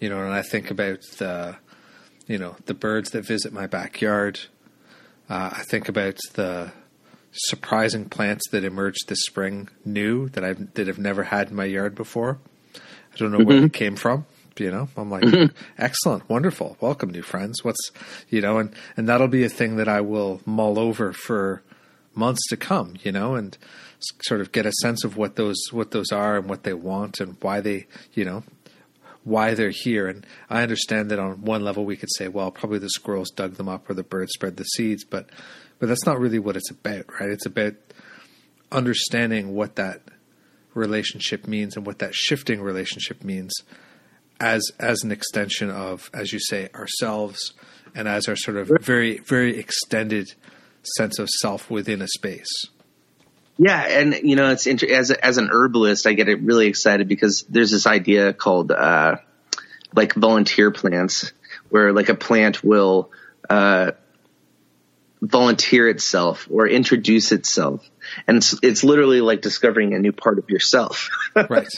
[0.00, 1.58] You know, and I think about the
[2.26, 4.40] you know the birds that visit my backyard.
[5.28, 6.72] Uh, I think about the
[7.32, 11.64] surprising plants that emerged this spring, new that I've that have never had in my
[11.64, 12.38] yard before.
[12.74, 13.48] I don't know mm-hmm.
[13.48, 14.26] where it came from.
[14.56, 15.56] You know, I'm like, mm-hmm.
[15.78, 17.62] excellent, wonderful, welcome, new friends.
[17.62, 17.90] What's
[18.28, 21.62] you know, and and that'll be a thing that I will mull over for
[22.14, 22.94] months to come.
[23.02, 23.56] You know, and
[24.22, 27.20] sort of get a sense of what those what those are and what they want
[27.20, 28.42] and why they you know
[29.28, 30.08] why they're here.
[30.08, 33.54] And I understand that on one level we could say, well, probably the squirrels dug
[33.54, 35.28] them up or the birds spread the seeds, but
[35.78, 37.30] but that's not really what it's about, right?
[37.30, 37.74] It's about
[38.70, 40.02] understanding what that
[40.74, 43.52] relationship means and what that shifting relationship means
[44.40, 47.52] as as an extension of, as you say, ourselves
[47.94, 50.32] and as our sort of very very extended
[50.96, 52.66] sense of self within a space.
[53.56, 57.44] Yeah, and you know, it's inter- as as an herbalist, I get really excited because
[57.48, 59.16] there's this idea called uh,
[59.94, 61.32] like volunteer plants,
[61.68, 63.10] where like a plant will
[63.50, 63.92] uh,
[65.20, 67.88] volunteer itself or introduce itself.
[68.26, 71.10] And it's, it's literally like discovering a new part of yourself.
[71.48, 71.68] Right.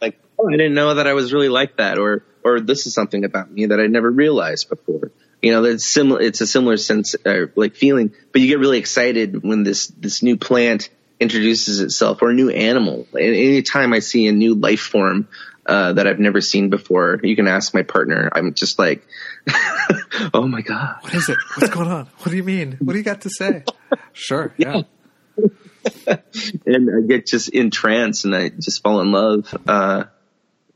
[0.00, 2.94] like, oh, I didn't know that I was really like that or, or this is
[2.94, 5.12] something about me that I never realized before.
[5.40, 8.78] You know, that's similar, it's a similar sense, uh, like feeling, but you get really
[8.78, 10.88] excited when this, this new plant
[11.20, 13.06] introduces itself or a new animal.
[13.12, 15.28] And anytime I see a new life form,
[15.66, 17.20] uh, that I've never seen before.
[17.22, 18.28] You can ask my partner.
[18.32, 19.06] I'm just like,
[20.34, 21.38] oh my god, What is it?
[21.56, 22.06] What's going on?
[22.18, 22.76] What do you mean?
[22.80, 23.64] What do you got to say?
[24.12, 24.54] Sure.
[24.58, 24.82] Yeah.
[26.66, 30.04] and I get just entranced and I just fall in love uh,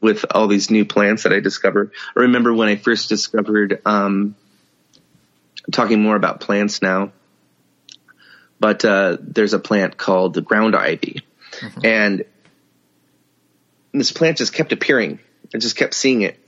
[0.01, 1.93] with all these new plants that I discover.
[2.17, 3.81] I remember when I first discovered.
[3.87, 4.35] Um,
[5.71, 7.13] talking more about plants now,
[8.61, 11.23] but uh, there's a plant called the ground ivy,
[11.85, 12.25] and
[13.93, 15.19] this plant just kept appearing.
[15.55, 16.39] I just kept seeing it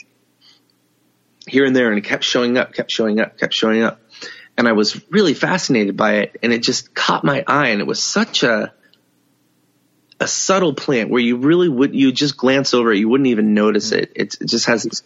[1.46, 4.00] here and there, and it kept showing up, kept showing up, kept showing up,
[4.56, 7.86] and I was really fascinated by it, and it just caught my eye, and it
[7.86, 8.72] was such a
[10.20, 13.54] a subtle plant where you really would you just glance over it, you wouldn't even
[13.54, 14.12] notice it.
[14.14, 15.02] It, it just has this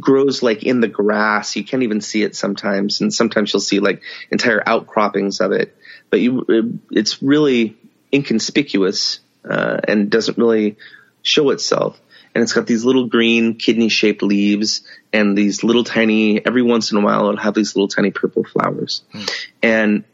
[0.00, 1.54] grows like in the grass.
[1.54, 5.76] You can't even see it sometimes, and sometimes you'll see like entire outcroppings of it.
[6.10, 7.76] But you, it, it's really
[8.12, 10.76] inconspicuous uh, and doesn't really
[11.22, 12.00] show itself.
[12.34, 16.44] And it's got these little green kidney shaped leaves and these little tiny.
[16.44, 19.24] Every once in a while, it'll have these little tiny purple flowers, hmm.
[19.62, 20.04] and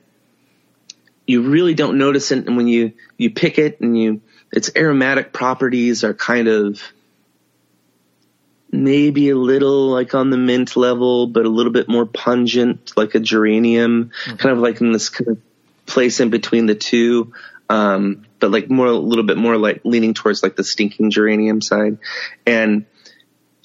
[1.26, 2.46] you really don't notice it.
[2.46, 4.20] And when you you pick it and you
[4.52, 6.80] its aromatic properties are kind of
[8.70, 13.14] maybe a little like on the mint level, but a little bit more pungent, like
[13.14, 14.36] a geranium, hmm.
[14.36, 15.38] kind of like in this kind of
[15.86, 17.32] place in between the two.
[17.68, 21.60] Um, but like more, a little bit more like leaning towards like the stinking geranium
[21.60, 21.98] side.
[22.46, 22.86] And,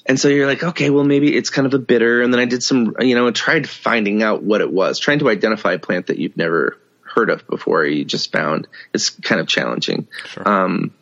[0.06, 2.22] and so you're like, okay, well, maybe it's kind of a bitter.
[2.22, 5.20] And then I did some, you know, I tried finding out what it was, trying
[5.20, 7.86] to identify a plant that you've never heard of before.
[7.86, 10.08] You just found it's kind of challenging.
[10.26, 10.48] Sure.
[10.48, 10.94] Um,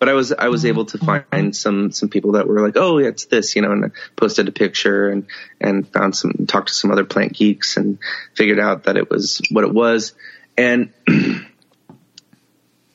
[0.00, 2.98] but I was I was able to find some some people that were like, oh,
[2.98, 5.26] yeah, it's this, you know, and I posted a picture and
[5.60, 7.98] and found some talked to some other plant geeks and
[8.34, 10.14] figured out that it was what it was,
[10.56, 10.92] and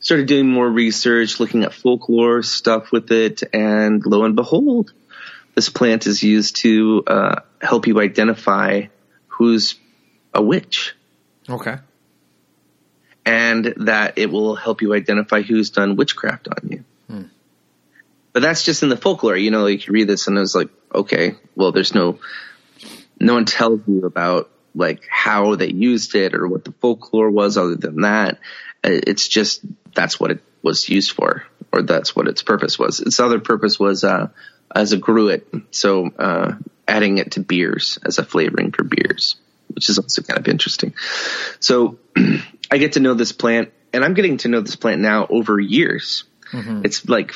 [0.05, 4.93] started doing more research, looking at folklore stuff with it, and lo and behold,
[5.55, 8.83] this plant is used to uh, help you identify
[9.27, 9.73] who's
[10.31, 10.93] a witch
[11.49, 11.77] Okay.
[13.25, 16.83] and that it will help you identify who's done witchcraft on you.
[18.31, 20.67] But that's just in the folklore, you know, like you read this and it's like,
[20.93, 22.19] okay, well, there's no,
[23.17, 27.57] no one tells you about like how they used it or what the folklore was
[27.57, 28.39] other than that.
[28.83, 29.61] Uh, It's just,
[29.95, 32.99] that's what it was used for, or that's what its purpose was.
[32.99, 34.27] Its other purpose was, uh,
[34.73, 35.47] as a gruit.
[35.71, 36.55] So, uh,
[36.87, 39.35] adding it to beers as a flavoring for beers,
[39.69, 40.93] which is also kind of interesting.
[41.59, 41.97] So
[42.71, 45.59] I get to know this plant and I'm getting to know this plant now over
[45.59, 46.25] years.
[46.83, 47.33] It's like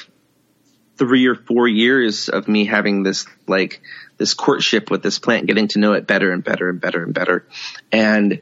[0.98, 3.82] three or four years of me having this like
[4.18, 7.14] this courtship with this plant, getting to know it better and better and better and
[7.14, 7.48] better.
[7.92, 8.42] And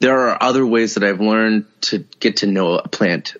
[0.00, 3.36] there are other ways that I've learned to get to know a plant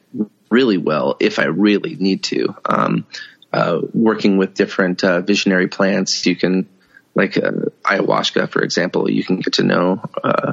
[0.50, 2.54] really well if I really need to.
[2.64, 3.06] Um,
[3.52, 6.68] uh, working with different uh, visionary plants, you can
[7.14, 7.50] like uh,
[7.82, 10.52] ayahuasca, for example, you can get to know uh,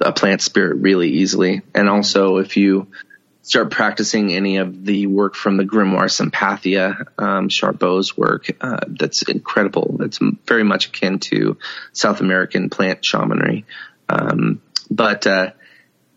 [0.00, 1.62] a plant spirit really easily.
[1.74, 2.88] And also, if you
[3.42, 9.22] start practicing any of the work from the Grimoire Sympathia, um, Charbot's work, uh, that's
[9.22, 9.96] incredible.
[10.00, 11.56] It's very much akin to
[11.92, 13.64] South American plant shamanry.
[14.08, 15.52] Um, but, uh,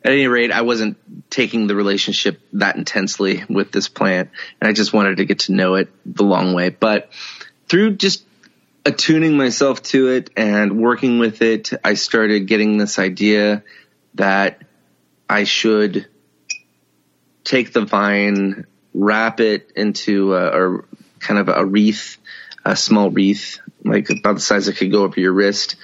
[0.04, 0.98] at any rate, I wasn't
[1.30, 5.52] taking the relationship that intensely with this plant, and I just wanted to get to
[5.52, 6.70] know it the long way.
[6.70, 7.12] But
[7.70, 8.26] through just
[8.84, 13.64] attuning myself to it and working with it, I started getting this idea
[14.16, 14.64] that
[15.30, 16.08] I should
[17.44, 20.82] take the vine, wrap it into a, a
[21.20, 22.18] kind of a wreath,
[22.66, 25.76] a small wreath, like about the size that could go over your wrist,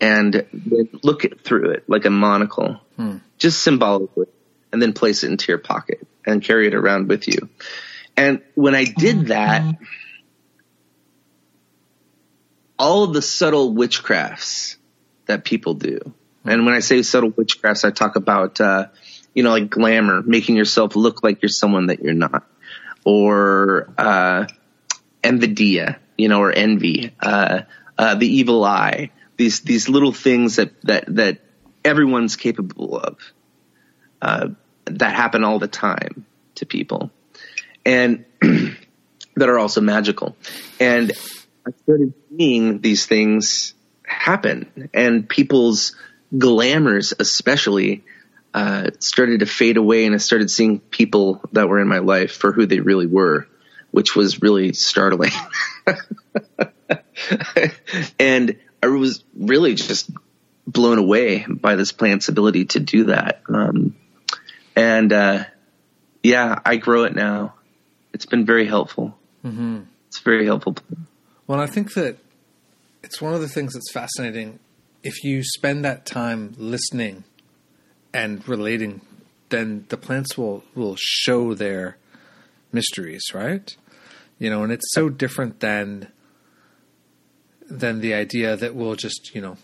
[0.00, 2.80] and then look it through it like a monocle,
[3.38, 4.26] just symbolically,
[4.72, 7.48] and then place it into your pocket and carry it around with you.
[8.16, 9.76] And when I did that,
[12.78, 14.76] all of the subtle witchcrafts
[15.26, 15.98] that people do.
[16.44, 18.88] And when I say subtle witchcrafts, I talk about, uh,
[19.34, 22.46] you know, like glamour, making yourself look like you're someone that you're not,
[23.04, 24.46] or uh,
[25.22, 27.62] envidia, you know, or envy, uh,
[27.98, 29.10] uh, the evil eye.
[29.36, 31.38] These these little things that that that
[31.84, 33.18] everyone's capable of,
[34.22, 34.48] uh,
[34.86, 36.24] that happen all the time
[36.56, 37.10] to people,
[37.84, 40.36] and that are also magical.
[40.80, 41.12] And
[41.66, 43.74] I started seeing these things
[44.04, 45.94] happen, and people's
[46.36, 48.04] glamours, especially,
[48.54, 52.32] uh, started to fade away, and I started seeing people that were in my life
[52.32, 53.46] for who they really were,
[53.96, 55.32] which was really startling.
[58.20, 60.10] and I was really just
[60.66, 63.40] blown away by this plant's ability to do that.
[63.48, 63.96] Um,
[64.76, 65.44] and uh,
[66.22, 67.54] yeah, I grow it now.
[68.12, 69.16] It's been very helpful.
[70.08, 70.76] It's it's very helpful.
[71.46, 72.18] Well, I think that
[73.02, 74.58] it's one of the things that's fascinating.
[75.02, 77.24] If you spend that time listening
[78.12, 79.00] and relating,
[79.48, 81.96] then the plants will will show their
[82.72, 83.74] mysteries, right?
[84.38, 86.08] You know, and it's so different than
[87.68, 89.56] than the idea that we'll just, you know,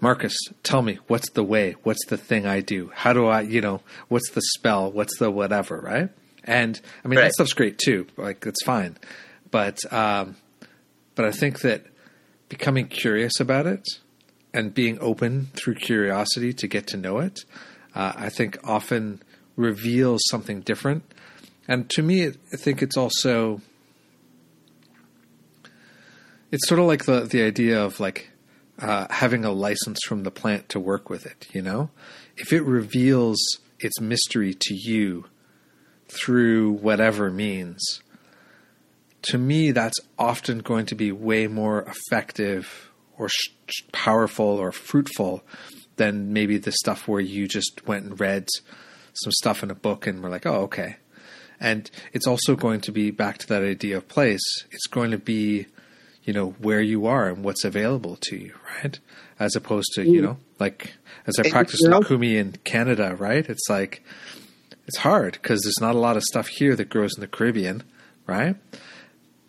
[0.00, 3.60] Marcus, tell me what's the way, what's the thing I do, how do I, you
[3.60, 6.08] know, what's the spell, what's the whatever, right?
[6.44, 7.24] And I mean Right.
[7.24, 8.96] that stuff's great too, like it's fine,
[9.50, 10.36] but um,
[11.14, 11.84] but I think that
[12.48, 13.86] becoming curious about it
[14.54, 17.40] and being open through curiosity to get to know it,
[17.94, 19.22] uh, I think often
[19.56, 21.02] reveals something different.
[21.68, 23.60] And to me, I think it's also
[26.50, 28.30] it's sort of like the the idea of like
[28.78, 31.48] uh, having a license from the plant to work with it.
[31.52, 31.90] You know,
[32.36, 33.38] if it reveals
[33.78, 35.26] its mystery to you
[36.08, 38.02] through whatever means,
[39.22, 45.42] to me, that's often going to be way more effective or sh- powerful or fruitful
[45.96, 48.48] than maybe the stuff where you just went and read
[49.12, 50.96] some stuff in a book and were like, oh, okay.
[51.60, 54.64] And it's also going to be back to that idea of place.
[54.70, 55.66] It's going to be,
[56.24, 58.98] you know, where you are and what's available to you, right?
[59.38, 60.12] As opposed to, mm.
[60.12, 60.94] you know, like
[61.26, 63.48] as I practice Lukumi in Canada, right?
[63.48, 64.04] It's like,
[64.86, 67.82] it's hard because there's not a lot of stuff here that grows in the Caribbean,
[68.26, 68.56] right?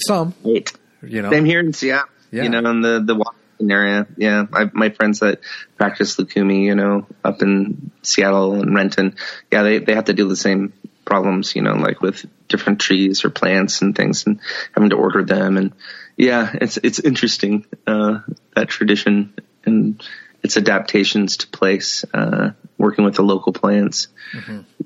[0.06, 0.72] Some, Right.
[1.02, 1.32] you know.
[1.32, 2.10] Same here in Seattle.
[2.32, 2.44] Yeah.
[2.44, 4.08] You know, in the the Washington area.
[4.18, 5.42] Yeah, I, my friends that
[5.78, 9.16] practice Lukumi, you know, up in Seattle and Renton,
[9.52, 11.56] yeah, they they have to deal with the same problems.
[11.56, 14.40] You know, like with different trees or plants and things, and
[14.74, 15.58] having to order them.
[15.58, 15.74] And
[16.18, 18.20] yeah, it's it's interesting uh,
[18.56, 19.34] that tradition
[19.66, 20.04] and
[20.44, 22.04] its adaptations to place.
[22.14, 24.08] Uh, working with the local plants.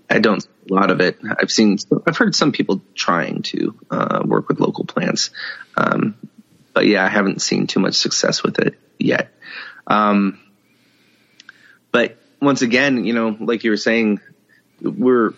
[0.09, 1.17] I don't see a lot of it.
[1.41, 5.31] I've seen, I've heard some people trying to uh, work with local plants,
[5.77, 6.15] um,
[6.73, 9.31] but yeah, I haven't seen too much success with it yet.
[9.87, 10.39] Um,
[11.91, 14.19] but once again, you know, like you were saying,
[14.81, 15.33] we're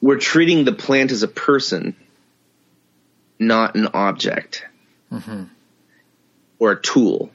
[0.00, 1.96] we're treating the plant as a person,
[3.38, 4.64] not an object
[6.58, 7.30] or a tool.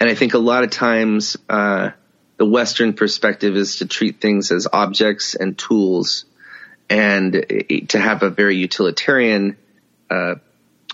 [0.00, 1.90] And I think a lot of times uh,
[2.36, 6.24] the Western perspective is to treat things as objects and tools,
[6.90, 7.32] and
[7.88, 9.56] to have a very utilitarian
[10.10, 10.34] uh,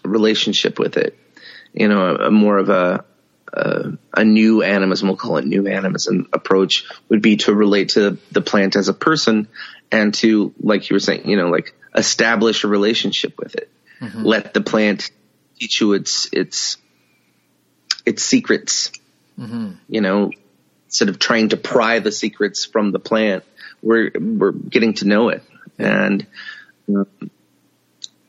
[0.05, 1.19] relationship with it.
[1.73, 3.05] You know, a, a more of a,
[3.53, 8.19] a a new animism, we'll call it new animism approach, would be to relate to
[8.31, 9.49] the plant as a person,
[9.91, 13.69] and to, like you were saying, you know, like establish a relationship with it.
[14.01, 15.11] Let the plant
[15.59, 16.79] teach you its its
[18.07, 18.93] its secrets.
[19.89, 20.31] You know,
[20.87, 23.45] instead of trying to pry the secrets from the plant,
[23.83, 25.43] we're we're getting to know it,
[25.79, 26.27] and
[26.89, 27.07] um,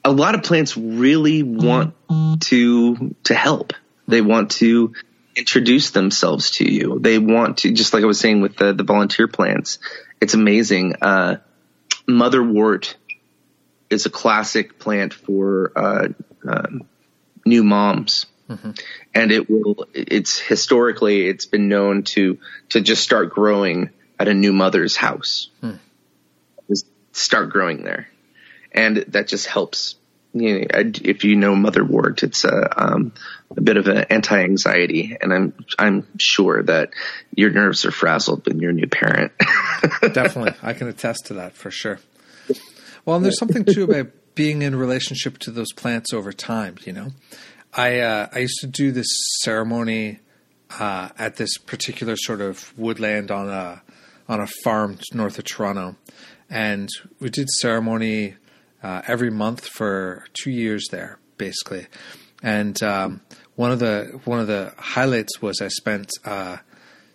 [0.03, 1.95] a lot of plants really want
[2.41, 3.73] to to help.
[4.07, 4.93] They want to
[5.35, 6.99] introduce themselves to you.
[6.99, 9.79] They want to, just like I was saying with the the volunteer plants.
[10.19, 10.95] It's amazing.
[11.01, 11.37] Uh,
[12.07, 12.95] Motherwort
[13.91, 16.07] is a classic plant for uh,
[16.47, 16.87] um,
[17.45, 18.25] new moms.
[19.13, 22.37] And it will it's historically it's been known to
[22.69, 25.49] to just start growing at a new mother's house.
[26.67, 28.07] Just start growing there.
[28.73, 29.95] And that just helps
[30.33, 33.13] you know, if you know motherwort it's a um,
[33.55, 35.17] a bit of an anti-anxiety.
[35.19, 36.91] And i'm i'm sure that
[37.35, 39.31] your nerves are frazzled when you're a new parent.
[40.01, 40.53] Definitely.
[40.61, 41.99] I can attest to that for sure.
[43.05, 46.93] Well, and there's something too about being in relationship to those plants over time, you
[46.93, 47.09] know.
[47.73, 49.07] I uh, I used to do this
[49.41, 50.19] ceremony
[50.79, 53.81] uh, at this particular sort of woodland on a
[54.27, 55.95] on a farm north of Toronto,
[56.49, 58.35] and we did ceremony
[58.83, 61.87] uh, every month for two years there, basically.
[62.43, 63.21] And um,
[63.55, 66.57] one of the one of the highlights was I spent uh,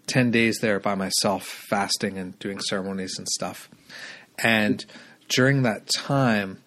[0.06, 3.68] ten days there by myself, fasting and doing ceremonies and stuff.
[4.38, 4.84] And
[5.28, 6.62] during that time,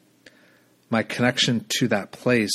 [0.89, 2.51] my connection to that place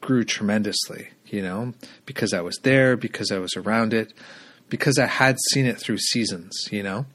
[0.00, 4.12] grew tremendously, you know, because I was there, because I was around it,
[4.68, 7.06] because I had seen it through seasons, you know.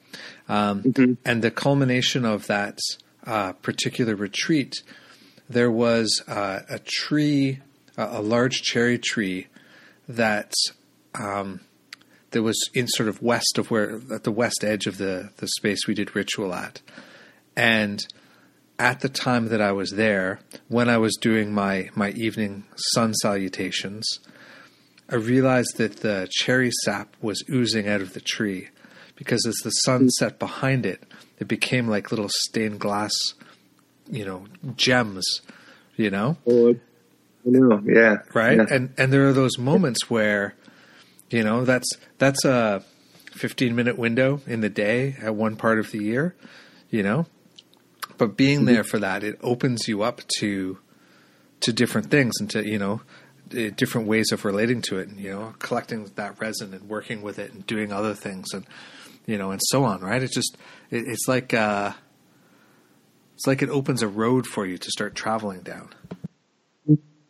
[0.48, 0.82] Um,
[1.26, 2.80] And the culmination of that
[3.26, 4.84] uh, particular retreat,
[5.50, 7.60] there was uh, a tree,
[7.98, 9.48] a, a large cherry tree
[10.08, 10.54] that
[11.16, 11.62] um,
[12.32, 15.48] that was in sort of west of where at the west edge of the the
[15.48, 16.82] space we did ritual at,
[17.56, 18.06] and
[18.82, 23.14] at the time that I was there, when I was doing my my evening sun
[23.14, 24.20] salutations,
[25.08, 28.70] I realized that the cherry sap was oozing out of the tree
[29.16, 31.04] because as the sun set behind it,
[31.38, 33.14] it became like little stained glass,
[34.10, 35.26] you know, gems,
[35.96, 36.38] you know?
[36.48, 36.76] Oh, I
[37.46, 37.82] know.
[37.86, 38.18] Yeah.
[38.34, 38.66] right Yeah.
[38.70, 40.56] and and there are those moments where
[41.30, 42.84] you know that's that's a
[43.34, 46.36] 15 minute window in the day at one part of the year
[46.90, 47.26] you know
[48.22, 50.78] but being there for that it opens you up to
[51.60, 53.02] to different things and to you know
[53.56, 57.24] eh, different ways of relating to it and you know collecting that resin and working
[57.24, 58.66] with it and doing other things and
[59.26, 60.22] you know and so on right?
[60.22, 60.56] It's just
[60.92, 61.94] it, it's like uh
[63.36, 65.90] it's like it opens a road for you to start traveling down.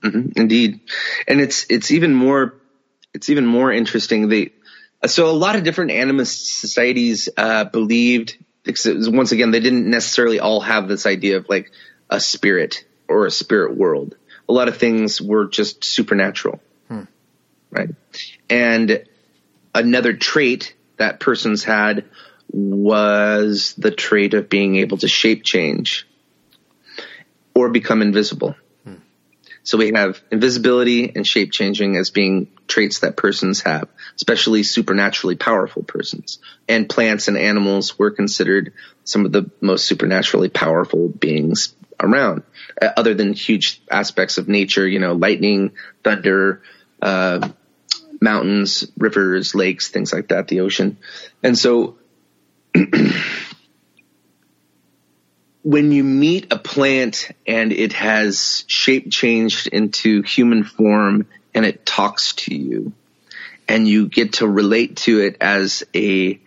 [0.04, 0.82] Mhm, Indeed,
[1.28, 2.56] and it's it's even more
[3.14, 4.28] it's even more interesting.
[4.30, 4.52] They
[5.06, 8.51] so a lot of different animist societies uh, believed because it was-
[8.86, 11.72] once again they didn't necessarily all have this idea of like
[12.10, 14.16] a spirit or a spirit world.
[14.50, 17.04] A lot of things were just supernatural, hmm.
[17.70, 17.90] right?
[18.50, 19.06] And
[19.74, 22.06] another trait that persons had
[22.50, 26.08] was the trait of being able to shape change
[27.56, 28.56] or become invisible.
[29.64, 35.36] So we have invisibility and shape changing as being traits that persons have, especially supernaturally
[35.36, 36.40] powerful persons.
[36.68, 42.44] And plants and animals were considered some of the most supernaturally powerful beings around,
[42.82, 45.72] uh, other than huge aspects of nature, you know, lightning,
[46.04, 46.64] thunder,
[47.02, 47.50] uh,
[48.20, 50.98] mountains, rivers, lakes, things like that, the ocean.
[51.44, 51.98] And so
[55.64, 61.86] when you meet a plant and it has shape changed into human form and it
[61.86, 62.94] talks to you
[63.68, 66.40] and you get to relate to it as a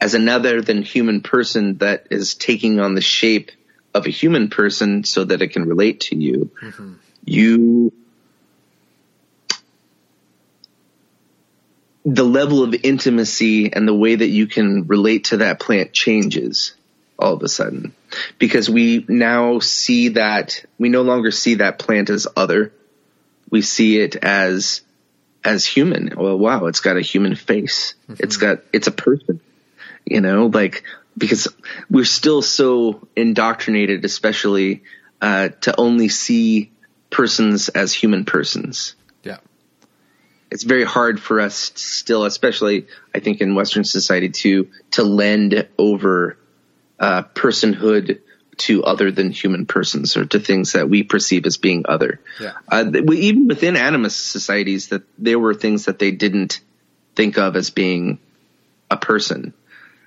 [0.00, 3.50] as another than human person that is taking on the shape
[3.94, 6.94] of a human person so that it can relate to you mm-hmm.
[7.24, 7.92] you
[12.04, 16.74] the level of intimacy and the way that you can relate to that plant changes
[17.18, 17.94] all of a sudden.
[18.38, 22.72] Because we now see that we no longer see that plant as other.
[23.50, 24.82] We see it as
[25.44, 26.14] as human.
[26.16, 27.94] Well wow it's got a human face.
[28.08, 29.40] It's got it's a person
[30.04, 30.84] you know like
[31.16, 31.48] because
[31.90, 34.82] we're still so indoctrinated especially
[35.20, 36.70] uh, to only see
[37.10, 38.94] persons as human persons.
[39.22, 39.38] Yeah.
[40.50, 45.68] It's very hard for us still, especially I think in Western society, to to lend
[45.76, 46.38] over
[46.98, 48.20] uh, personhood
[48.58, 52.20] to other than human persons or to things that we perceive as being other.
[52.40, 52.54] Yeah.
[52.68, 56.60] Uh, we, even within animist societies, that there were things that they didn't
[57.14, 58.18] think of as being
[58.90, 59.54] a person.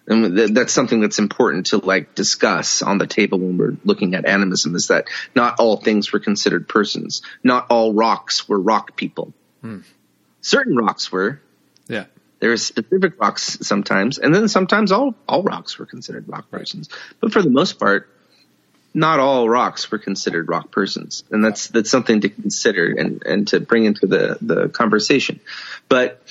[0.07, 4.15] And th- that's something that's important to like discuss on the table when we're looking
[4.15, 7.21] at animism is that not all things were considered persons.
[7.43, 9.33] Not all rocks were rock people.
[10.41, 11.39] Certain rocks were.
[12.41, 16.89] There were specific rocks sometimes, and then sometimes all, all rocks were considered rock persons.
[17.19, 18.09] But for the most part,
[18.95, 21.23] not all rocks were considered rock persons.
[21.29, 25.39] And that's, that's something to consider and, and to bring into the, the conversation.
[25.87, 26.23] But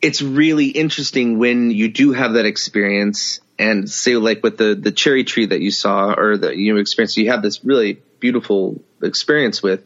[0.00, 4.90] it's really interesting when you do have that experience and say like with the, the
[4.90, 9.62] cherry tree that you saw or that you experienced, you have this really beautiful experience
[9.62, 9.80] with,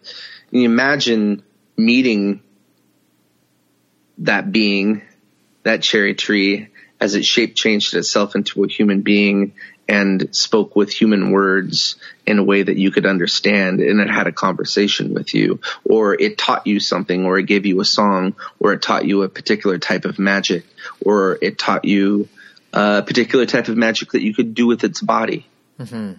[0.53, 1.43] and you imagine
[1.77, 2.41] meeting
[4.19, 5.03] that being,
[5.69, 6.69] that cherry tree,
[7.01, 9.53] as it shape changed itself into a human being
[9.89, 11.97] and spoke with human words
[12.27, 16.15] in a way that you could understand and it had a conversation with you or
[16.15, 19.29] it taught you something or it gave you a song or it taught you a
[19.29, 20.65] particular type of magic
[21.03, 22.29] or it taught you
[22.73, 25.47] a particular type of magic that you could do with its body.
[25.79, 26.15] Mm-hmm.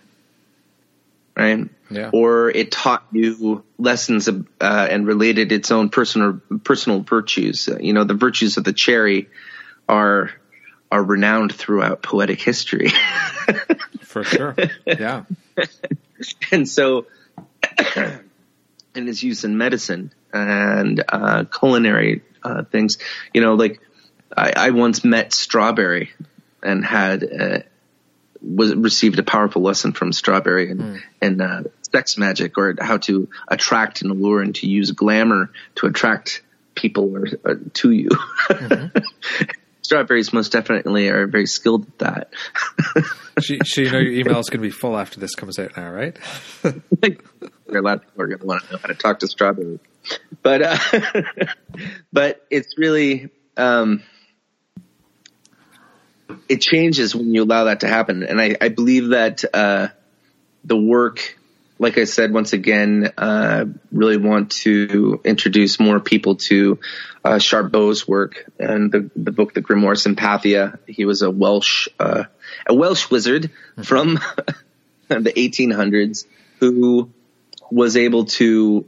[1.39, 1.69] Right?
[1.89, 2.09] Yeah.
[2.13, 7.69] Or it taught you lessons uh, and related its own personal personal virtues.
[7.79, 9.29] You know, the virtues of the cherry
[9.87, 10.31] are
[10.91, 12.89] are renowned throughout poetic history.
[14.01, 14.55] for sure
[14.87, 15.23] yeah
[16.51, 17.05] and so
[18.95, 22.97] and its use in medicine and uh, culinary uh, things.
[23.33, 23.81] You know, like
[24.35, 26.11] I, I once met Strawberry
[26.61, 27.59] and had uh,
[28.41, 33.29] was received a powerful lesson from Strawberry and and uh, sex magic or how to
[33.47, 36.41] attract and allure and to use glamour to attract
[36.75, 38.09] people or, uh, to you.
[39.81, 42.33] Strawberries most definitely are very skilled at that.
[43.41, 45.75] she, she you know your email is going to be full after this comes out
[45.75, 46.17] now right
[47.77, 49.79] a lot of people are going to want to know how to talk to strawberry,
[50.41, 50.77] but uh,
[52.13, 54.03] but it's really um,
[56.47, 59.89] it changes when you allow that to happen, and I, I believe that uh,
[60.63, 61.38] the work,
[61.77, 66.80] like I said once again, uh, really want to introduce more people to
[67.23, 70.80] uh, Charubel's work and the the book, The Grimoire Sympathia.
[70.88, 72.25] He was a Welsh uh,
[72.67, 73.51] a Welsh wizard
[73.84, 74.15] from
[75.07, 76.25] the 1800s
[76.59, 77.09] who
[77.71, 78.88] was able to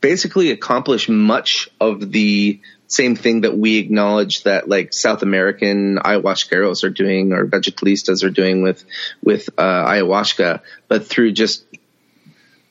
[0.00, 2.60] basically accomplish much of the
[2.94, 8.30] same thing that we acknowledge that like South American ayahuasqueros are doing or vegetalistas are
[8.30, 8.84] doing with
[9.22, 11.64] with uh, ayahuasca, but through just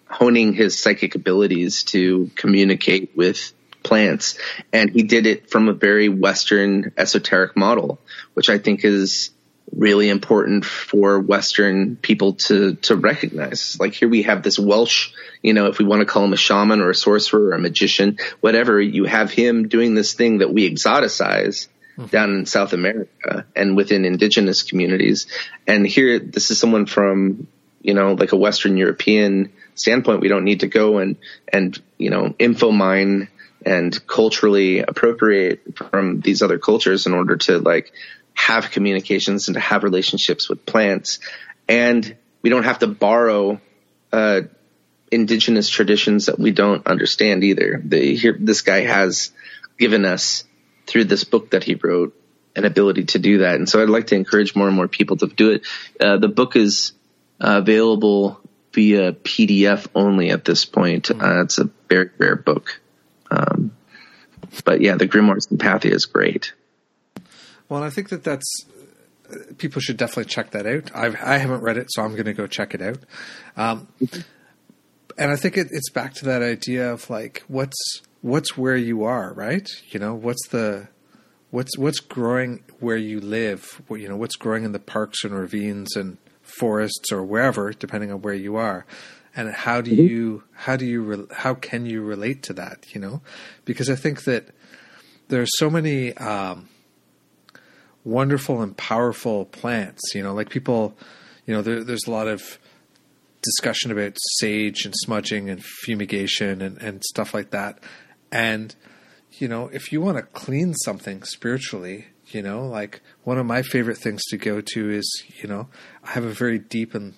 [0.10, 3.54] honing his psychic abilities to communicate with
[3.84, 4.38] plants,
[4.72, 8.00] and he did it from a very Western esoteric model,
[8.34, 9.32] which I think is
[9.76, 13.78] really important for Western people to to recognize.
[13.80, 15.12] Like here we have this Welsh,
[15.42, 17.60] you know, if we want to call him a shaman or a sorcerer or a
[17.60, 21.68] magician, whatever, you have him doing this thing that we exoticize
[21.98, 22.06] mm-hmm.
[22.06, 25.28] down in South America and within indigenous communities.
[25.68, 27.48] And here this is someone from,
[27.82, 30.22] you know, like a Western European standpoint.
[30.22, 31.18] We don't need to go and
[31.52, 33.30] and, you know, info mine
[33.66, 37.94] and culturally appropriate from these other cultures in order to like
[38.34, 41.20] have communications and to have relationships with plants.
[41.68, 43.62] And we don't have to borrow,
[44.12, 44.42] uh,
[45.12, 47.82] indigenous traditions that we don't understand either.
[47.84, 49.32] The, here, this guy has
[49.78, 50.44] given us
[50.88, 52.20] through this book that he wrote
[52.56, 53.56] an ability to do that.
[53.56, 55.68] And so I'd like to encourage more and more people to do it.
[56.00, 56.94] Uh, the book is
[57.40, 58.40] uh, available
[58.74, 61.08] via PDF only at this point.
[61.08, 61.22] Hmm.
[61.22, 62.82] Uh, it's a very rare book.
[63.32, 63.72] Um,
[64.66, 66.54] but yeah, the Grimoires Sympathia is great.
[67.74, 68.46] Well, I think that that's
[69.58, 70.92] people should definitely check that out.
[70.94, 73.00] I've, I haven't read it, so I'm going to go check it out.
[73.58, 73.88] Um,
[75.18, 77.76] and I think it, it's back to that idea of like what's
[78.22, 79.68] what's where you are, right?
[79.90, 80.88] You know, what's the
[81.50, 83.82] what's what's growing where you live?
[83.90, 88.22] You know, what's growing in the parks and ravines and forests or wherever, depending on
[88.22, 88.86] where you are.
[89.36, 90.06] And how do mm-hmm.
[90.06, 92.94] you how do you how can you relate to that?
[92.94, 93.24] You know,
[93.66, 94.50] because I think that
[95.30, 96.70] there's so many um,
[98.04, 100.02] wonderful and powerful plants.
[100.14, 100.98] You know, like people,
[101.46, 102.60] you know, there, there's a lot of
[103.42, 107.80] discussion about sage and smudging and fumigation and, and stuff like that.
[108.32, 108.76] And,
[109.34, 113.62] you know, if you want to clean something spiritually, you know, like one of my
[113.62, 115.68] favorite things to go to is, you know,
[116.04, 117.14] I have a very deep and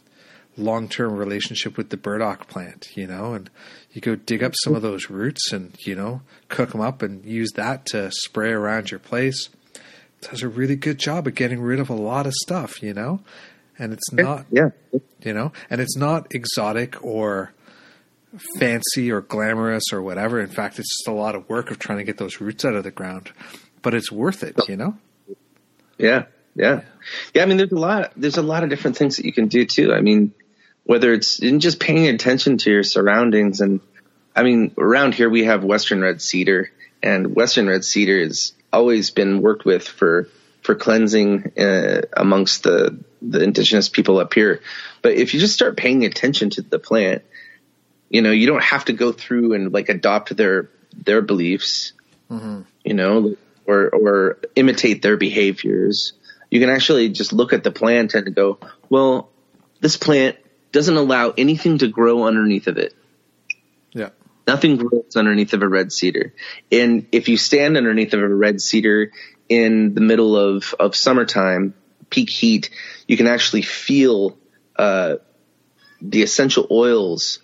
[0.57, 3.49] long term relationship with the burdock plant, you know, and
[3.91, 7.23] you go dig up some of those roots and, you know, cook them up and
[7.25, 9.49] use that to spray around your place
[10.21, 13.21] does a really good job of getting rid of a lot of stuff, you know?
[13.77, 14.69] And it's not, yeah.
[15.21, 17.53] you know, and it's not exotic or
[18.57, 20.39] fancy or glamorous or whatever.
[20.39, 22.75] In fact, it's just a lot of work of trying to get those roots out
[22.75, 23.31] of the ground,
[23.81, 24.97] but it's worth it, you know?
[25.97, 26.25] Yeah.
[26.55, 26.81] Yeah.
[27.33, 27.43] Yeah.
[27.43, 29.65] I mean, there's a lot, there's a lot of different things that you can do
[29.65, 29.93] too.
[29.93, 30.33] I mean,
[30.83, 33.81] whether it's in just paying attention to your surroundings and,
[34.35, 39.09] I mean, around here we have Western red cedar and Western red cedar is always
[39.11, 40.29] been worked with for
[40.61, 44.61] for cleansing uh, amongst the the indigenous people up here.
[45.01, 47.23] But if you just start paying attention to the plant,
[48.09, 51.93] you know, you don't have to go through and like adopt their their beliefs,
[52.29, 52.61] mm-hmm.
[52.83, 56.13] you know, or or imitate their behaviors.
[56.49, 58.59] You can actually just look at the plant and go,
[58.89, 59.29] well,
[59.81, 60.37] this plant
[60.71, 62.93] doesn't allow anything to grow underneath of it.
[64.47, 66.33] Nothing grows underneath of a red cedar.
[66.71, 69.11] And if you stand underneath of a red cedar
[69.49, 71.73] in the middle of, of summertime,
[72.09, 72.69] peak heat,
[73.07, 74.37] you can actually feel,
[74.75, 75.15] uh,
[76.01, 77.39] the essential oils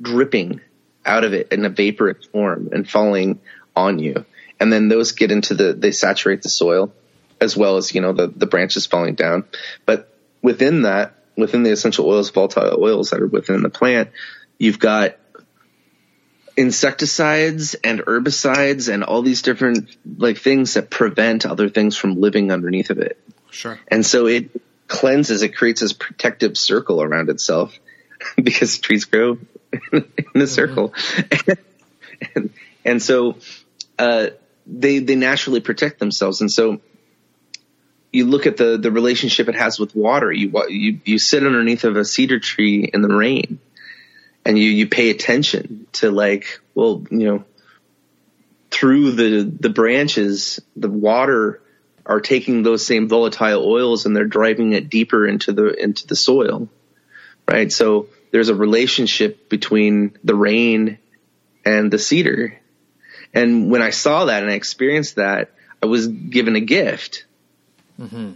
[0.00, 0.60] dripping
[1.04, 3.40] out of it in a vaporous form and falling
[3.76, 4.24] on you.
[4.58, 6.92] And then those get into the, they saturate the soil
[7.40, 9.44] as well as, you know, the, the branches falling down.
[9.86, 14.10] But within that, within the essential oils, volatile oils that are within the plant,
[14.58, 15.16] you've got
[16.60, 22.52] insecticides and herbicides and all these different like things that prevent other things from living
[22.52, 23.18] underneath of it.
[23.50, 23.80] Sure.
[23.88, 24.50] And so it
[24.86, 27.78] cleanses, it creates this protective circle around itself
[28.36, 29.38] because trees grow
[29.72, 30.44] in a mm-hmm.
[30.44, 30.92] circle.
[32.34, 32.50] and,
[32.84, 33.38] and so,
[33.98, 34.26] uh,
[34.66, 36.42] they, they naturally protect themselves.
[36.42, 36.82] And so
[38.12, 40.30] you look at the, the relationship it has with water.
[40.30, 43.60] You, you, you sit underneath of a cedar tree in the rain
[44.44, 47.44] and you you pay attention to like well you know
[48.70, 51.60] through the the branches the water
[52.06, 56.16] are taking those same volatile oils and they're driving it deeper into the into the
[56.16, 56.68] soil
[57.48, 60.98] right so there's a relationship between the rain
[61.64, 62.58] and the cedar
[63.34, 65.50] and when i saw that and i experienced that
[65.82, 67.26] i was given a gift
[67.98, 68.32] mm-hmm.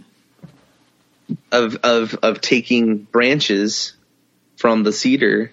[1.51, 3.93] of of of taking branches
[4.57, 5.51] from the cedar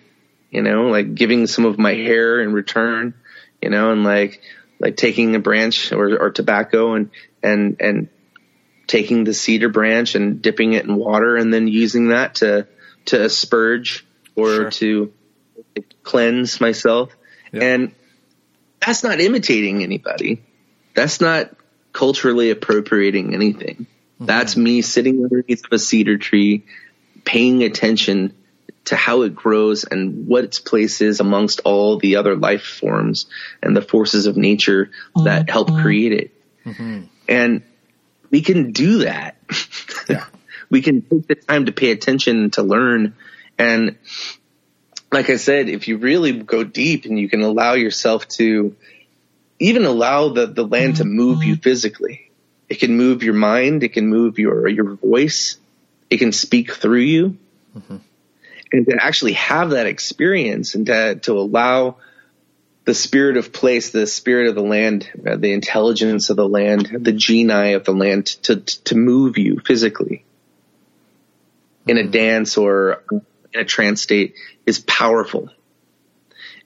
[0.52, 3.14] you know, like giving some of my hair in return,
[3.60, 4.42] you know, and like,
[4.78, 7.10] like taking a branch or, or tobacco and,
[7.42, 8.08] and, and
[8.86, 12.68] taking the cedar branch and dipping it in water and then using that to,
[13.06, 14.02] to asperge
[14.36, 14.70] or sure.
[14.70, 15.12] to
[16.02, 17.16] cleanse myself.
[17.52, 17.62] Yep.
[17.62, 17.94] And
[18.84, 20.42] that's not imitating anybody.
[20.94, 21.54] That's not
[21.94, 23.86] culturally appropriating anything.
[23.86, 24.26] Mm-hmm.
[24.26, 26.64] That's me sitting underneath of a cedar tree,
[27.24, 28.34] paying attention
[28.84, 33.26] to how it grows and what its place is amongst all the other life forms
[33.62, 34.90] and the forces of nature
[35.24, 35.52] that mm-hmm.
[35.52, 36.34] help create it.
[36.64, 37.02] Mm-hmm.
[37.28, 37.62] And
[38.30, 39.36] we can do that.
[40.08, 40.24] Yeah.
[40.70, 43.14] we can take the time to pay attention to learn.
[43.58, 43.98] And
[45.12, 48.74] like I said, if you really go deep and you can allow yourself to
[49.58, 51.62] even allow the, the land to move you mm-hmm.
[51.62, 52.30] physically,
[52.68, 53.84] it can move your mind.
[53.84, 55.58] It can move your, your voice.
[56.10, 57.38] It can speak through you
[58.72, 61.96] and to actually have that experience and to, to allow
[62.84, 66.90] the spirit of place, the spirit of the land, uh, the intelligence of the land,
[67.00, 70.24] the geni of the land to, to move you physically
[71.86, 73.02] in a dance or
[73.52, 74.34] in a trance state
[74.66, 75.50] is powerful.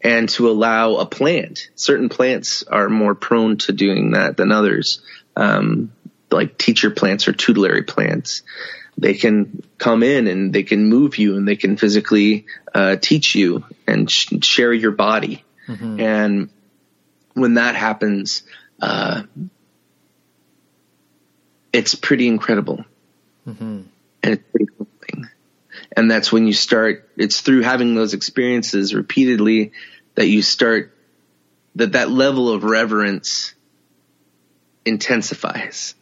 [0.01, 5.01] And to allow a plant, certain plants are more prone to doing that than others.
[5.35, 5.93] Um,
[6.31, 8.43] like teacher plants or tutelary plants
[8.99, 13.35] they can come in and they can move you and they can physically uh, teach
[13.35, 15.45] you and sh- share your body.
[16.01, 16.51] And
[17.35, 18.43] when that happens,
[18.81, 19.25] uh,
[21.73, 22.85] it's pretty incredible.
[24.23, 25.31] And it's pretty humbling.
[25.95, 29.73] And that's when you start, it's through having those experiences repeatedly
[30.15, 30.93] that you start,
[31.75, 33.55] that that level of reverence
[34.87, 35.95] intensifies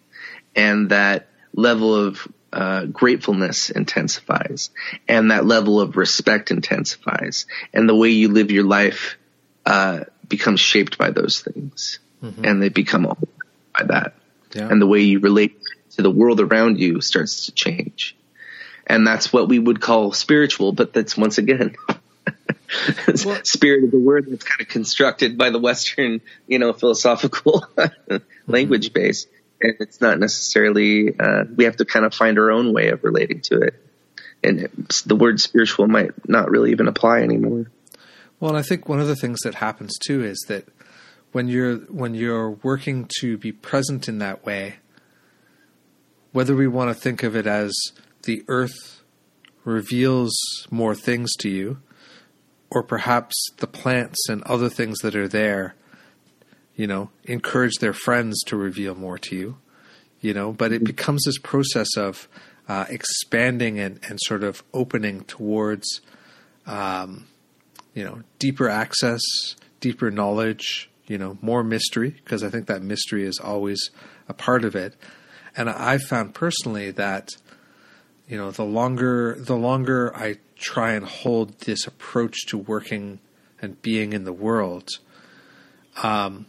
[0.54, 4.70] and that level of uh, gratefulness intensifies
[5.08, 9.16] and that level of respect intensifies and the way you live your life
[9.66, 11.98] uh, becomes shaped by those things.
[12.44, 13.18] And they become all
[13.76, 14.14] by that.
[14.52, 14.68] Yeah.
[14.68, 15.58] and the way you relate
[15.96, 18.16] to the world around you starts to change.
[18.86, 21.74] And that's what we would call spiritual but that's once again
[23.42, 27.66] spirit of the word that's kind of constructed by the western you know philosophical
[28.46, 29.26] language base
[29.64, 33.02] and it's not necessarily uh, we have to kind of find our own way of
[33.02, 33.74] relating to it.
[34.42, 34.68] And
[35.06, 37.70] the word spiritual might not really even apply anymore.
[38.38, 40.68] Well, and I think one of the things that happens too is that
[41.32, 44.76] when you're when you're working to be present in that way,
[46.32, 47.72] whether we want to think of it as
[48.24, 49.02] the earth
[49.64, 50.34] reveals
[50.70, 51.78] more things to you,
[52.70, 55.74] or perhaps the plants and other things that are there,
[56.76, 59.56] you know, encourage their friends to reveal more to you,
[60.20, 62.28] you know, but it becomes this process of
[62.68, 66.00] uh, expanding and, and sort of opening towards
[67.94, 69.20] you know, deeper access,
[69.80, 73.90] deeper knowledge, you know, more mystery, because I think that mystery is always
[74.28, 74.96] a part of it.
[75.56, 77.36] And I've found personally that,
[78.28, 83.20] you know, the longer the longer I try and hold this approach to working
[83.62, 84.88] and being in the world,
[86.02, 86.46] um,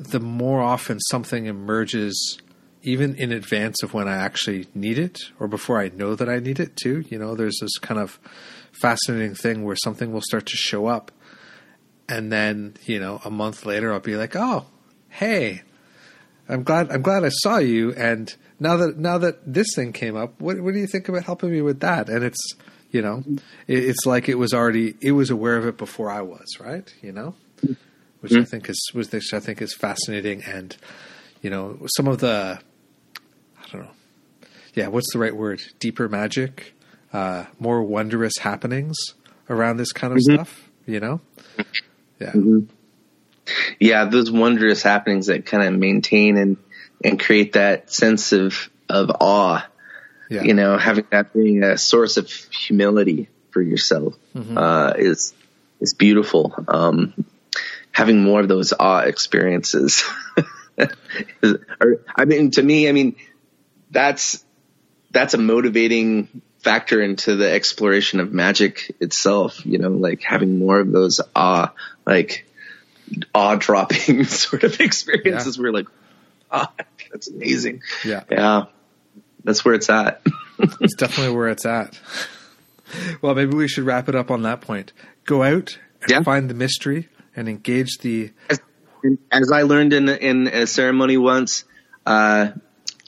[0.00, 2.40] the more often something emerges
[2.82, 6.38] even in advance of when I actually need it or before I know that I
[6.38, 7.04] need it too.
[7.10, 8.18] You know, there's this kind of
[8.72, 11.12] fascinating thing where something will start to show up
[12.08, 14.66] and then, you know, a month later I'll be like, "Oh,
[15.10, 15.62] hey,
[16.48, 20.16] I'm glad I'm glad I saw you and now that now that this thing came
[20.16, 22.54] up, what what do you think about helping me with that?" And it's,
[22.90, 23.22] you know,
[23.66, 26.92] it, it's like it was already it was aware of it before I was, right?
[27.02, 27.34] You know?
[28.20, 30.76] Which I think is which I think is fascinating and
[31.42, 32.60] you know, some of the
[33.58, 33.90] I don't know.
[34.74, 35.62] Yeah, what's the right word?
[35.78, 36.74] Deeper magic,
[37.12, 38.96] uh, more wondrous happenings
[39.48, 40.68] around this kind of stuff.
[40.86, 41.20] You know,
[42.20, 42.32] yeah,
[43.78, 46.56] yeah, those wondrous happenings that kind of maintain and
[47.04, 49.64] and create that sense of of awe.
[50.28, 54.14] yeah, You know, having that being a source of humility for yourself
[54.56, 55.32] uh, is
[55.80, 56.54] is beautiful.
[56.68, 57.24] Um,
[57.92, 60.04] having more of those awe experiences.
[61.42, 63.16] or, I mean, to me, I mean,
[63.90, 64.44] that's
[65.10, 69.64] that's a motivating factor into the exploration of magic itself.
[69.66, 71.72] You know, like having more of those awe,
[72.06, 72.46] like
[73.34, 75.58] awe dropping sort of experiences.
[75.58, 75.86] Where like,
[76.50, 76.72] ah,
[77.10, 77.82] that's amazing.
[78.04, 78.22] yeah.
[78.30, 78.64] Yeah,
[79.44, 80.22] that's where it's at.
[80.78, 81.98] It's definitely where it's at.
[83.22, 84.92] well, maybe we should wrap it up on that point.
[85.24, 86.22] Go out and Yeah.
[86.22, 87.08] find the mystery
[87.40, 88.60] and engage the as,
[89.32, 91.64] as I learned in in a ceremony once,
[92.06, 92.52] uh,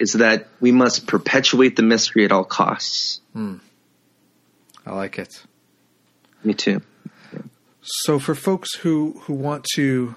[0.01, 3.21] is that we must perpetuate the mystery at all costs.
[4.87, 5.45] I like it.
[6.43, 6.81] Me too.
[7.83, 10.15] So, for folks who, who want to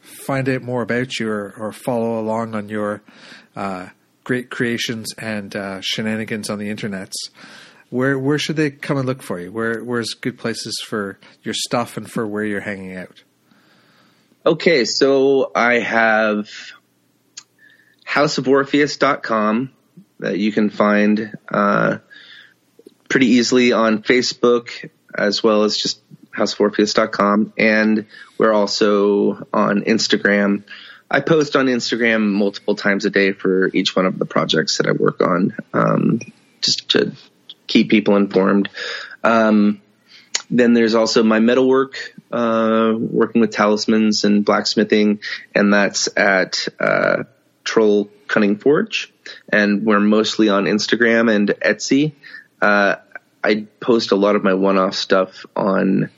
[0.00, 3.02] find out more about you or, or follow along on your
[3.54, 3.88] uh,
[4.24, 7.14] great creations and uh, shenanigans on the internets,
[7.90, 9.52] where where should they come and look for you?
[9.52, 13.22] Where where's good places for your stuff and for where you're hanging out?
[14.44, 16.48] Okay, so I have
[18.04, 19.70] houseoforpheus.com
[20.18, 21.98] that you can find uh,
[23.08, 26.00] pretty easily on Facebook as well as just
[26.32, 27.52] houseoforpheus.com.
[27.56, 30.64] And we're also on Instagram.
[31.08, 34.88] I post on Instagram multiple times a day for each one of the projects that
[34.88, 36.20] I work on, um,
[36.62, 37.12] just to
[37.68, 38.70] keep people informed.
[39.22, 39.81] Um,
[40.52, 45.20] then there's also my metalwork, uh, working with talismans and blacksmithing,
[45.54, 47.24] and that's at uh,
[47.64, 49.12] Troll Cunning Forge.
[49.48, 52.12] And we're mostly on Instagram and Etsy.
[52.60, 52.96] Uh,
[53.42, 56.10] I post a lot of my one-off stuff on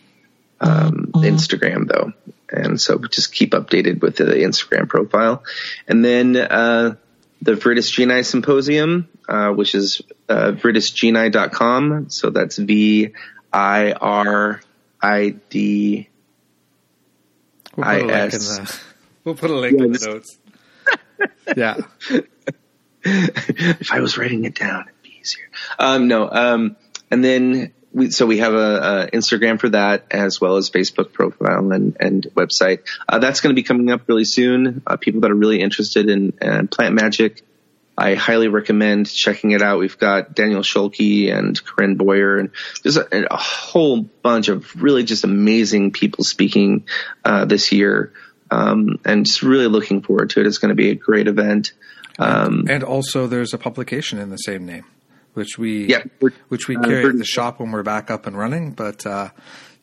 [0.60, 1.20] um, mm-hmm.
[1.20, 2.12] Instagram though,
[2.50, 5.44] and so just keep updated with the Instagram profile.
[5.86, 6.96] And then uh,
[7.40, 10.52] the Viridis Genii Symposium, uh, which is uh.
[12.08, 13.12] So that's V
[13.54, 14.60] I R
[15.00, 16.08] I D
[17.78, 18.84] I S.
[19.22, 20.38] We'll put a link in the notes.
[21.56, 21.76] yeah.
[23.04, 25.48] if I was writing it down, it'd be easier.
[25.78, 26.28] Um, no.
[26.28, 26.76] Um,
[27.10, 31.12] and then we, so we have a, a, Instagram for that as well as Facebook
[31.12, 32.80] profile and, and website.
[33.08, 34.82] Uh, that's going to be coming up really soon.
[34.84, 37.42] Uh, people that are really interested in, in, plant magic,
[37.96, 39.78] I highly recommend checking it out.
[39.78, 42.50] We've got Daniel Schulke and Corinne Boyer and
[42.82, 46.86] there's a, a whole bunch of really just amazing people speaking,
[47.24, 48.12] uh, this year.
[48.50, 50.46] Um, and just really looking forward to it.
[50.46, 51.72] It's going to be a great event.
[52.18, 54.84] Um, and also there's a publication in the same name
[55.34, 56.04] which we yeah,
[56.48, 58.72] which we uh, carry at the shop when we're back up and running.
[58.72, 59.30] But uh,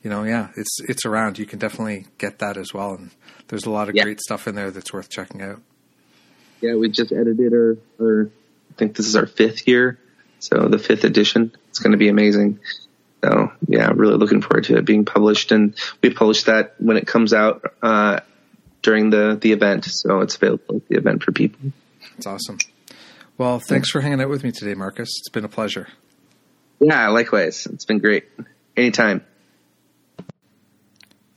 [0.02, 1.38] you know, yeah, it's it's around.
[1.38, 3.12] You can definitely get that as well, and
[3.50, 4.04] there's a lot of yeah.
[4.04, 5.62] great stuff in there that's worth checking out.
[6.62, 8.30] Yeah, we just edited our, our
[8.70, 10.00] I think this is our fifth year,
[10.40, 11.52] so the fifth edition.
[11.70, 12.60] It's going to be amazing.
[13.24, 17.06] So yeah, really looking forward to it being published, and we publish that when it
[17.06, 18.22] comes out uh,
[18.82, 21.72] during the the event, so it's available at the event for people.
[22.18, 22.58] It's awesome.
[23.38, 25.10] Well, thanks for hanging out with me today, Marcus.
[25.20, 25.88] It's been a pleasure.
[26.80, 27.66] Yeah, likewise.
[27.68, 28.26] It's been great.
[28.76, 29.26] Anytime.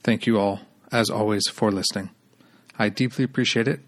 [0.03, 0.61] Thank you all,
[0.91, 2.11] as always, for listening.
[2.77, 3.79] I deeply appreciate it.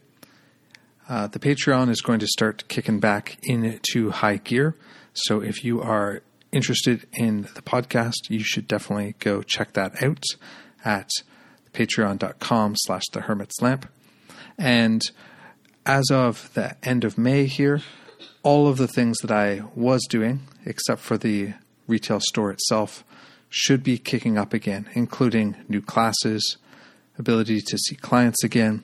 [1.10, 4.76] Uh, the Patreon is going to start kicking back into high gear.
[5.14, 10.24] So if you are interested in the podcast, you should definitely go check that out
[10.84, 11.10] at
[11.74, 13.90] patreon.com slash the hermit's lamp.
[14.58, 15.02] And
[15.86, 17.82] as of the end of May here,
[18.44, 21.54] all of the things that I was doing, except for the
[21.88, 23.04] retail store itself,
[23.50, 26.58] should be kicking up again, including new classes,
[27.18, 28.84] ability to see clients again,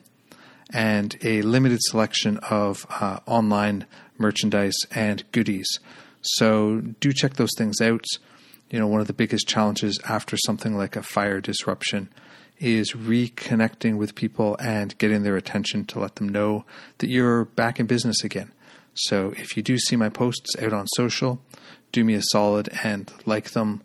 [0.72, 3.86] and a limited selection of uh, online
[4.18, 5.68] merchandise and goodies.
[6.22, 8.04] So do check those things out.
[8.70, 12.08] You know, one of the biggest challenges after something like a fire disruption
[12.58, 16.64] is reconnecting with people and getting their attention to let them know
[16.98, 18.50] that you're back in business again.
[18.94, 21.42] So if you do see my posts out on social,
[21.92, 23.82] do me a solid and like them,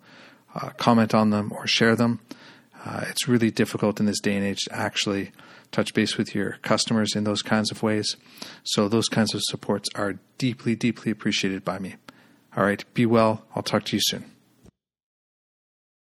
[0.56, 2.20] uh, comment on them, or share them.
[2.86, 5.32] Uh, it's really difficult in this day and age to actually
[5.72, 8.16] touch base with your customers in those kinds of ways.
[8.64, 11.96] So those kinds of supports are deeply, deeply appreciated by me.
[12.56, 13.46] All right, be well.
[13.56, 14.26] I'll talk to you soon.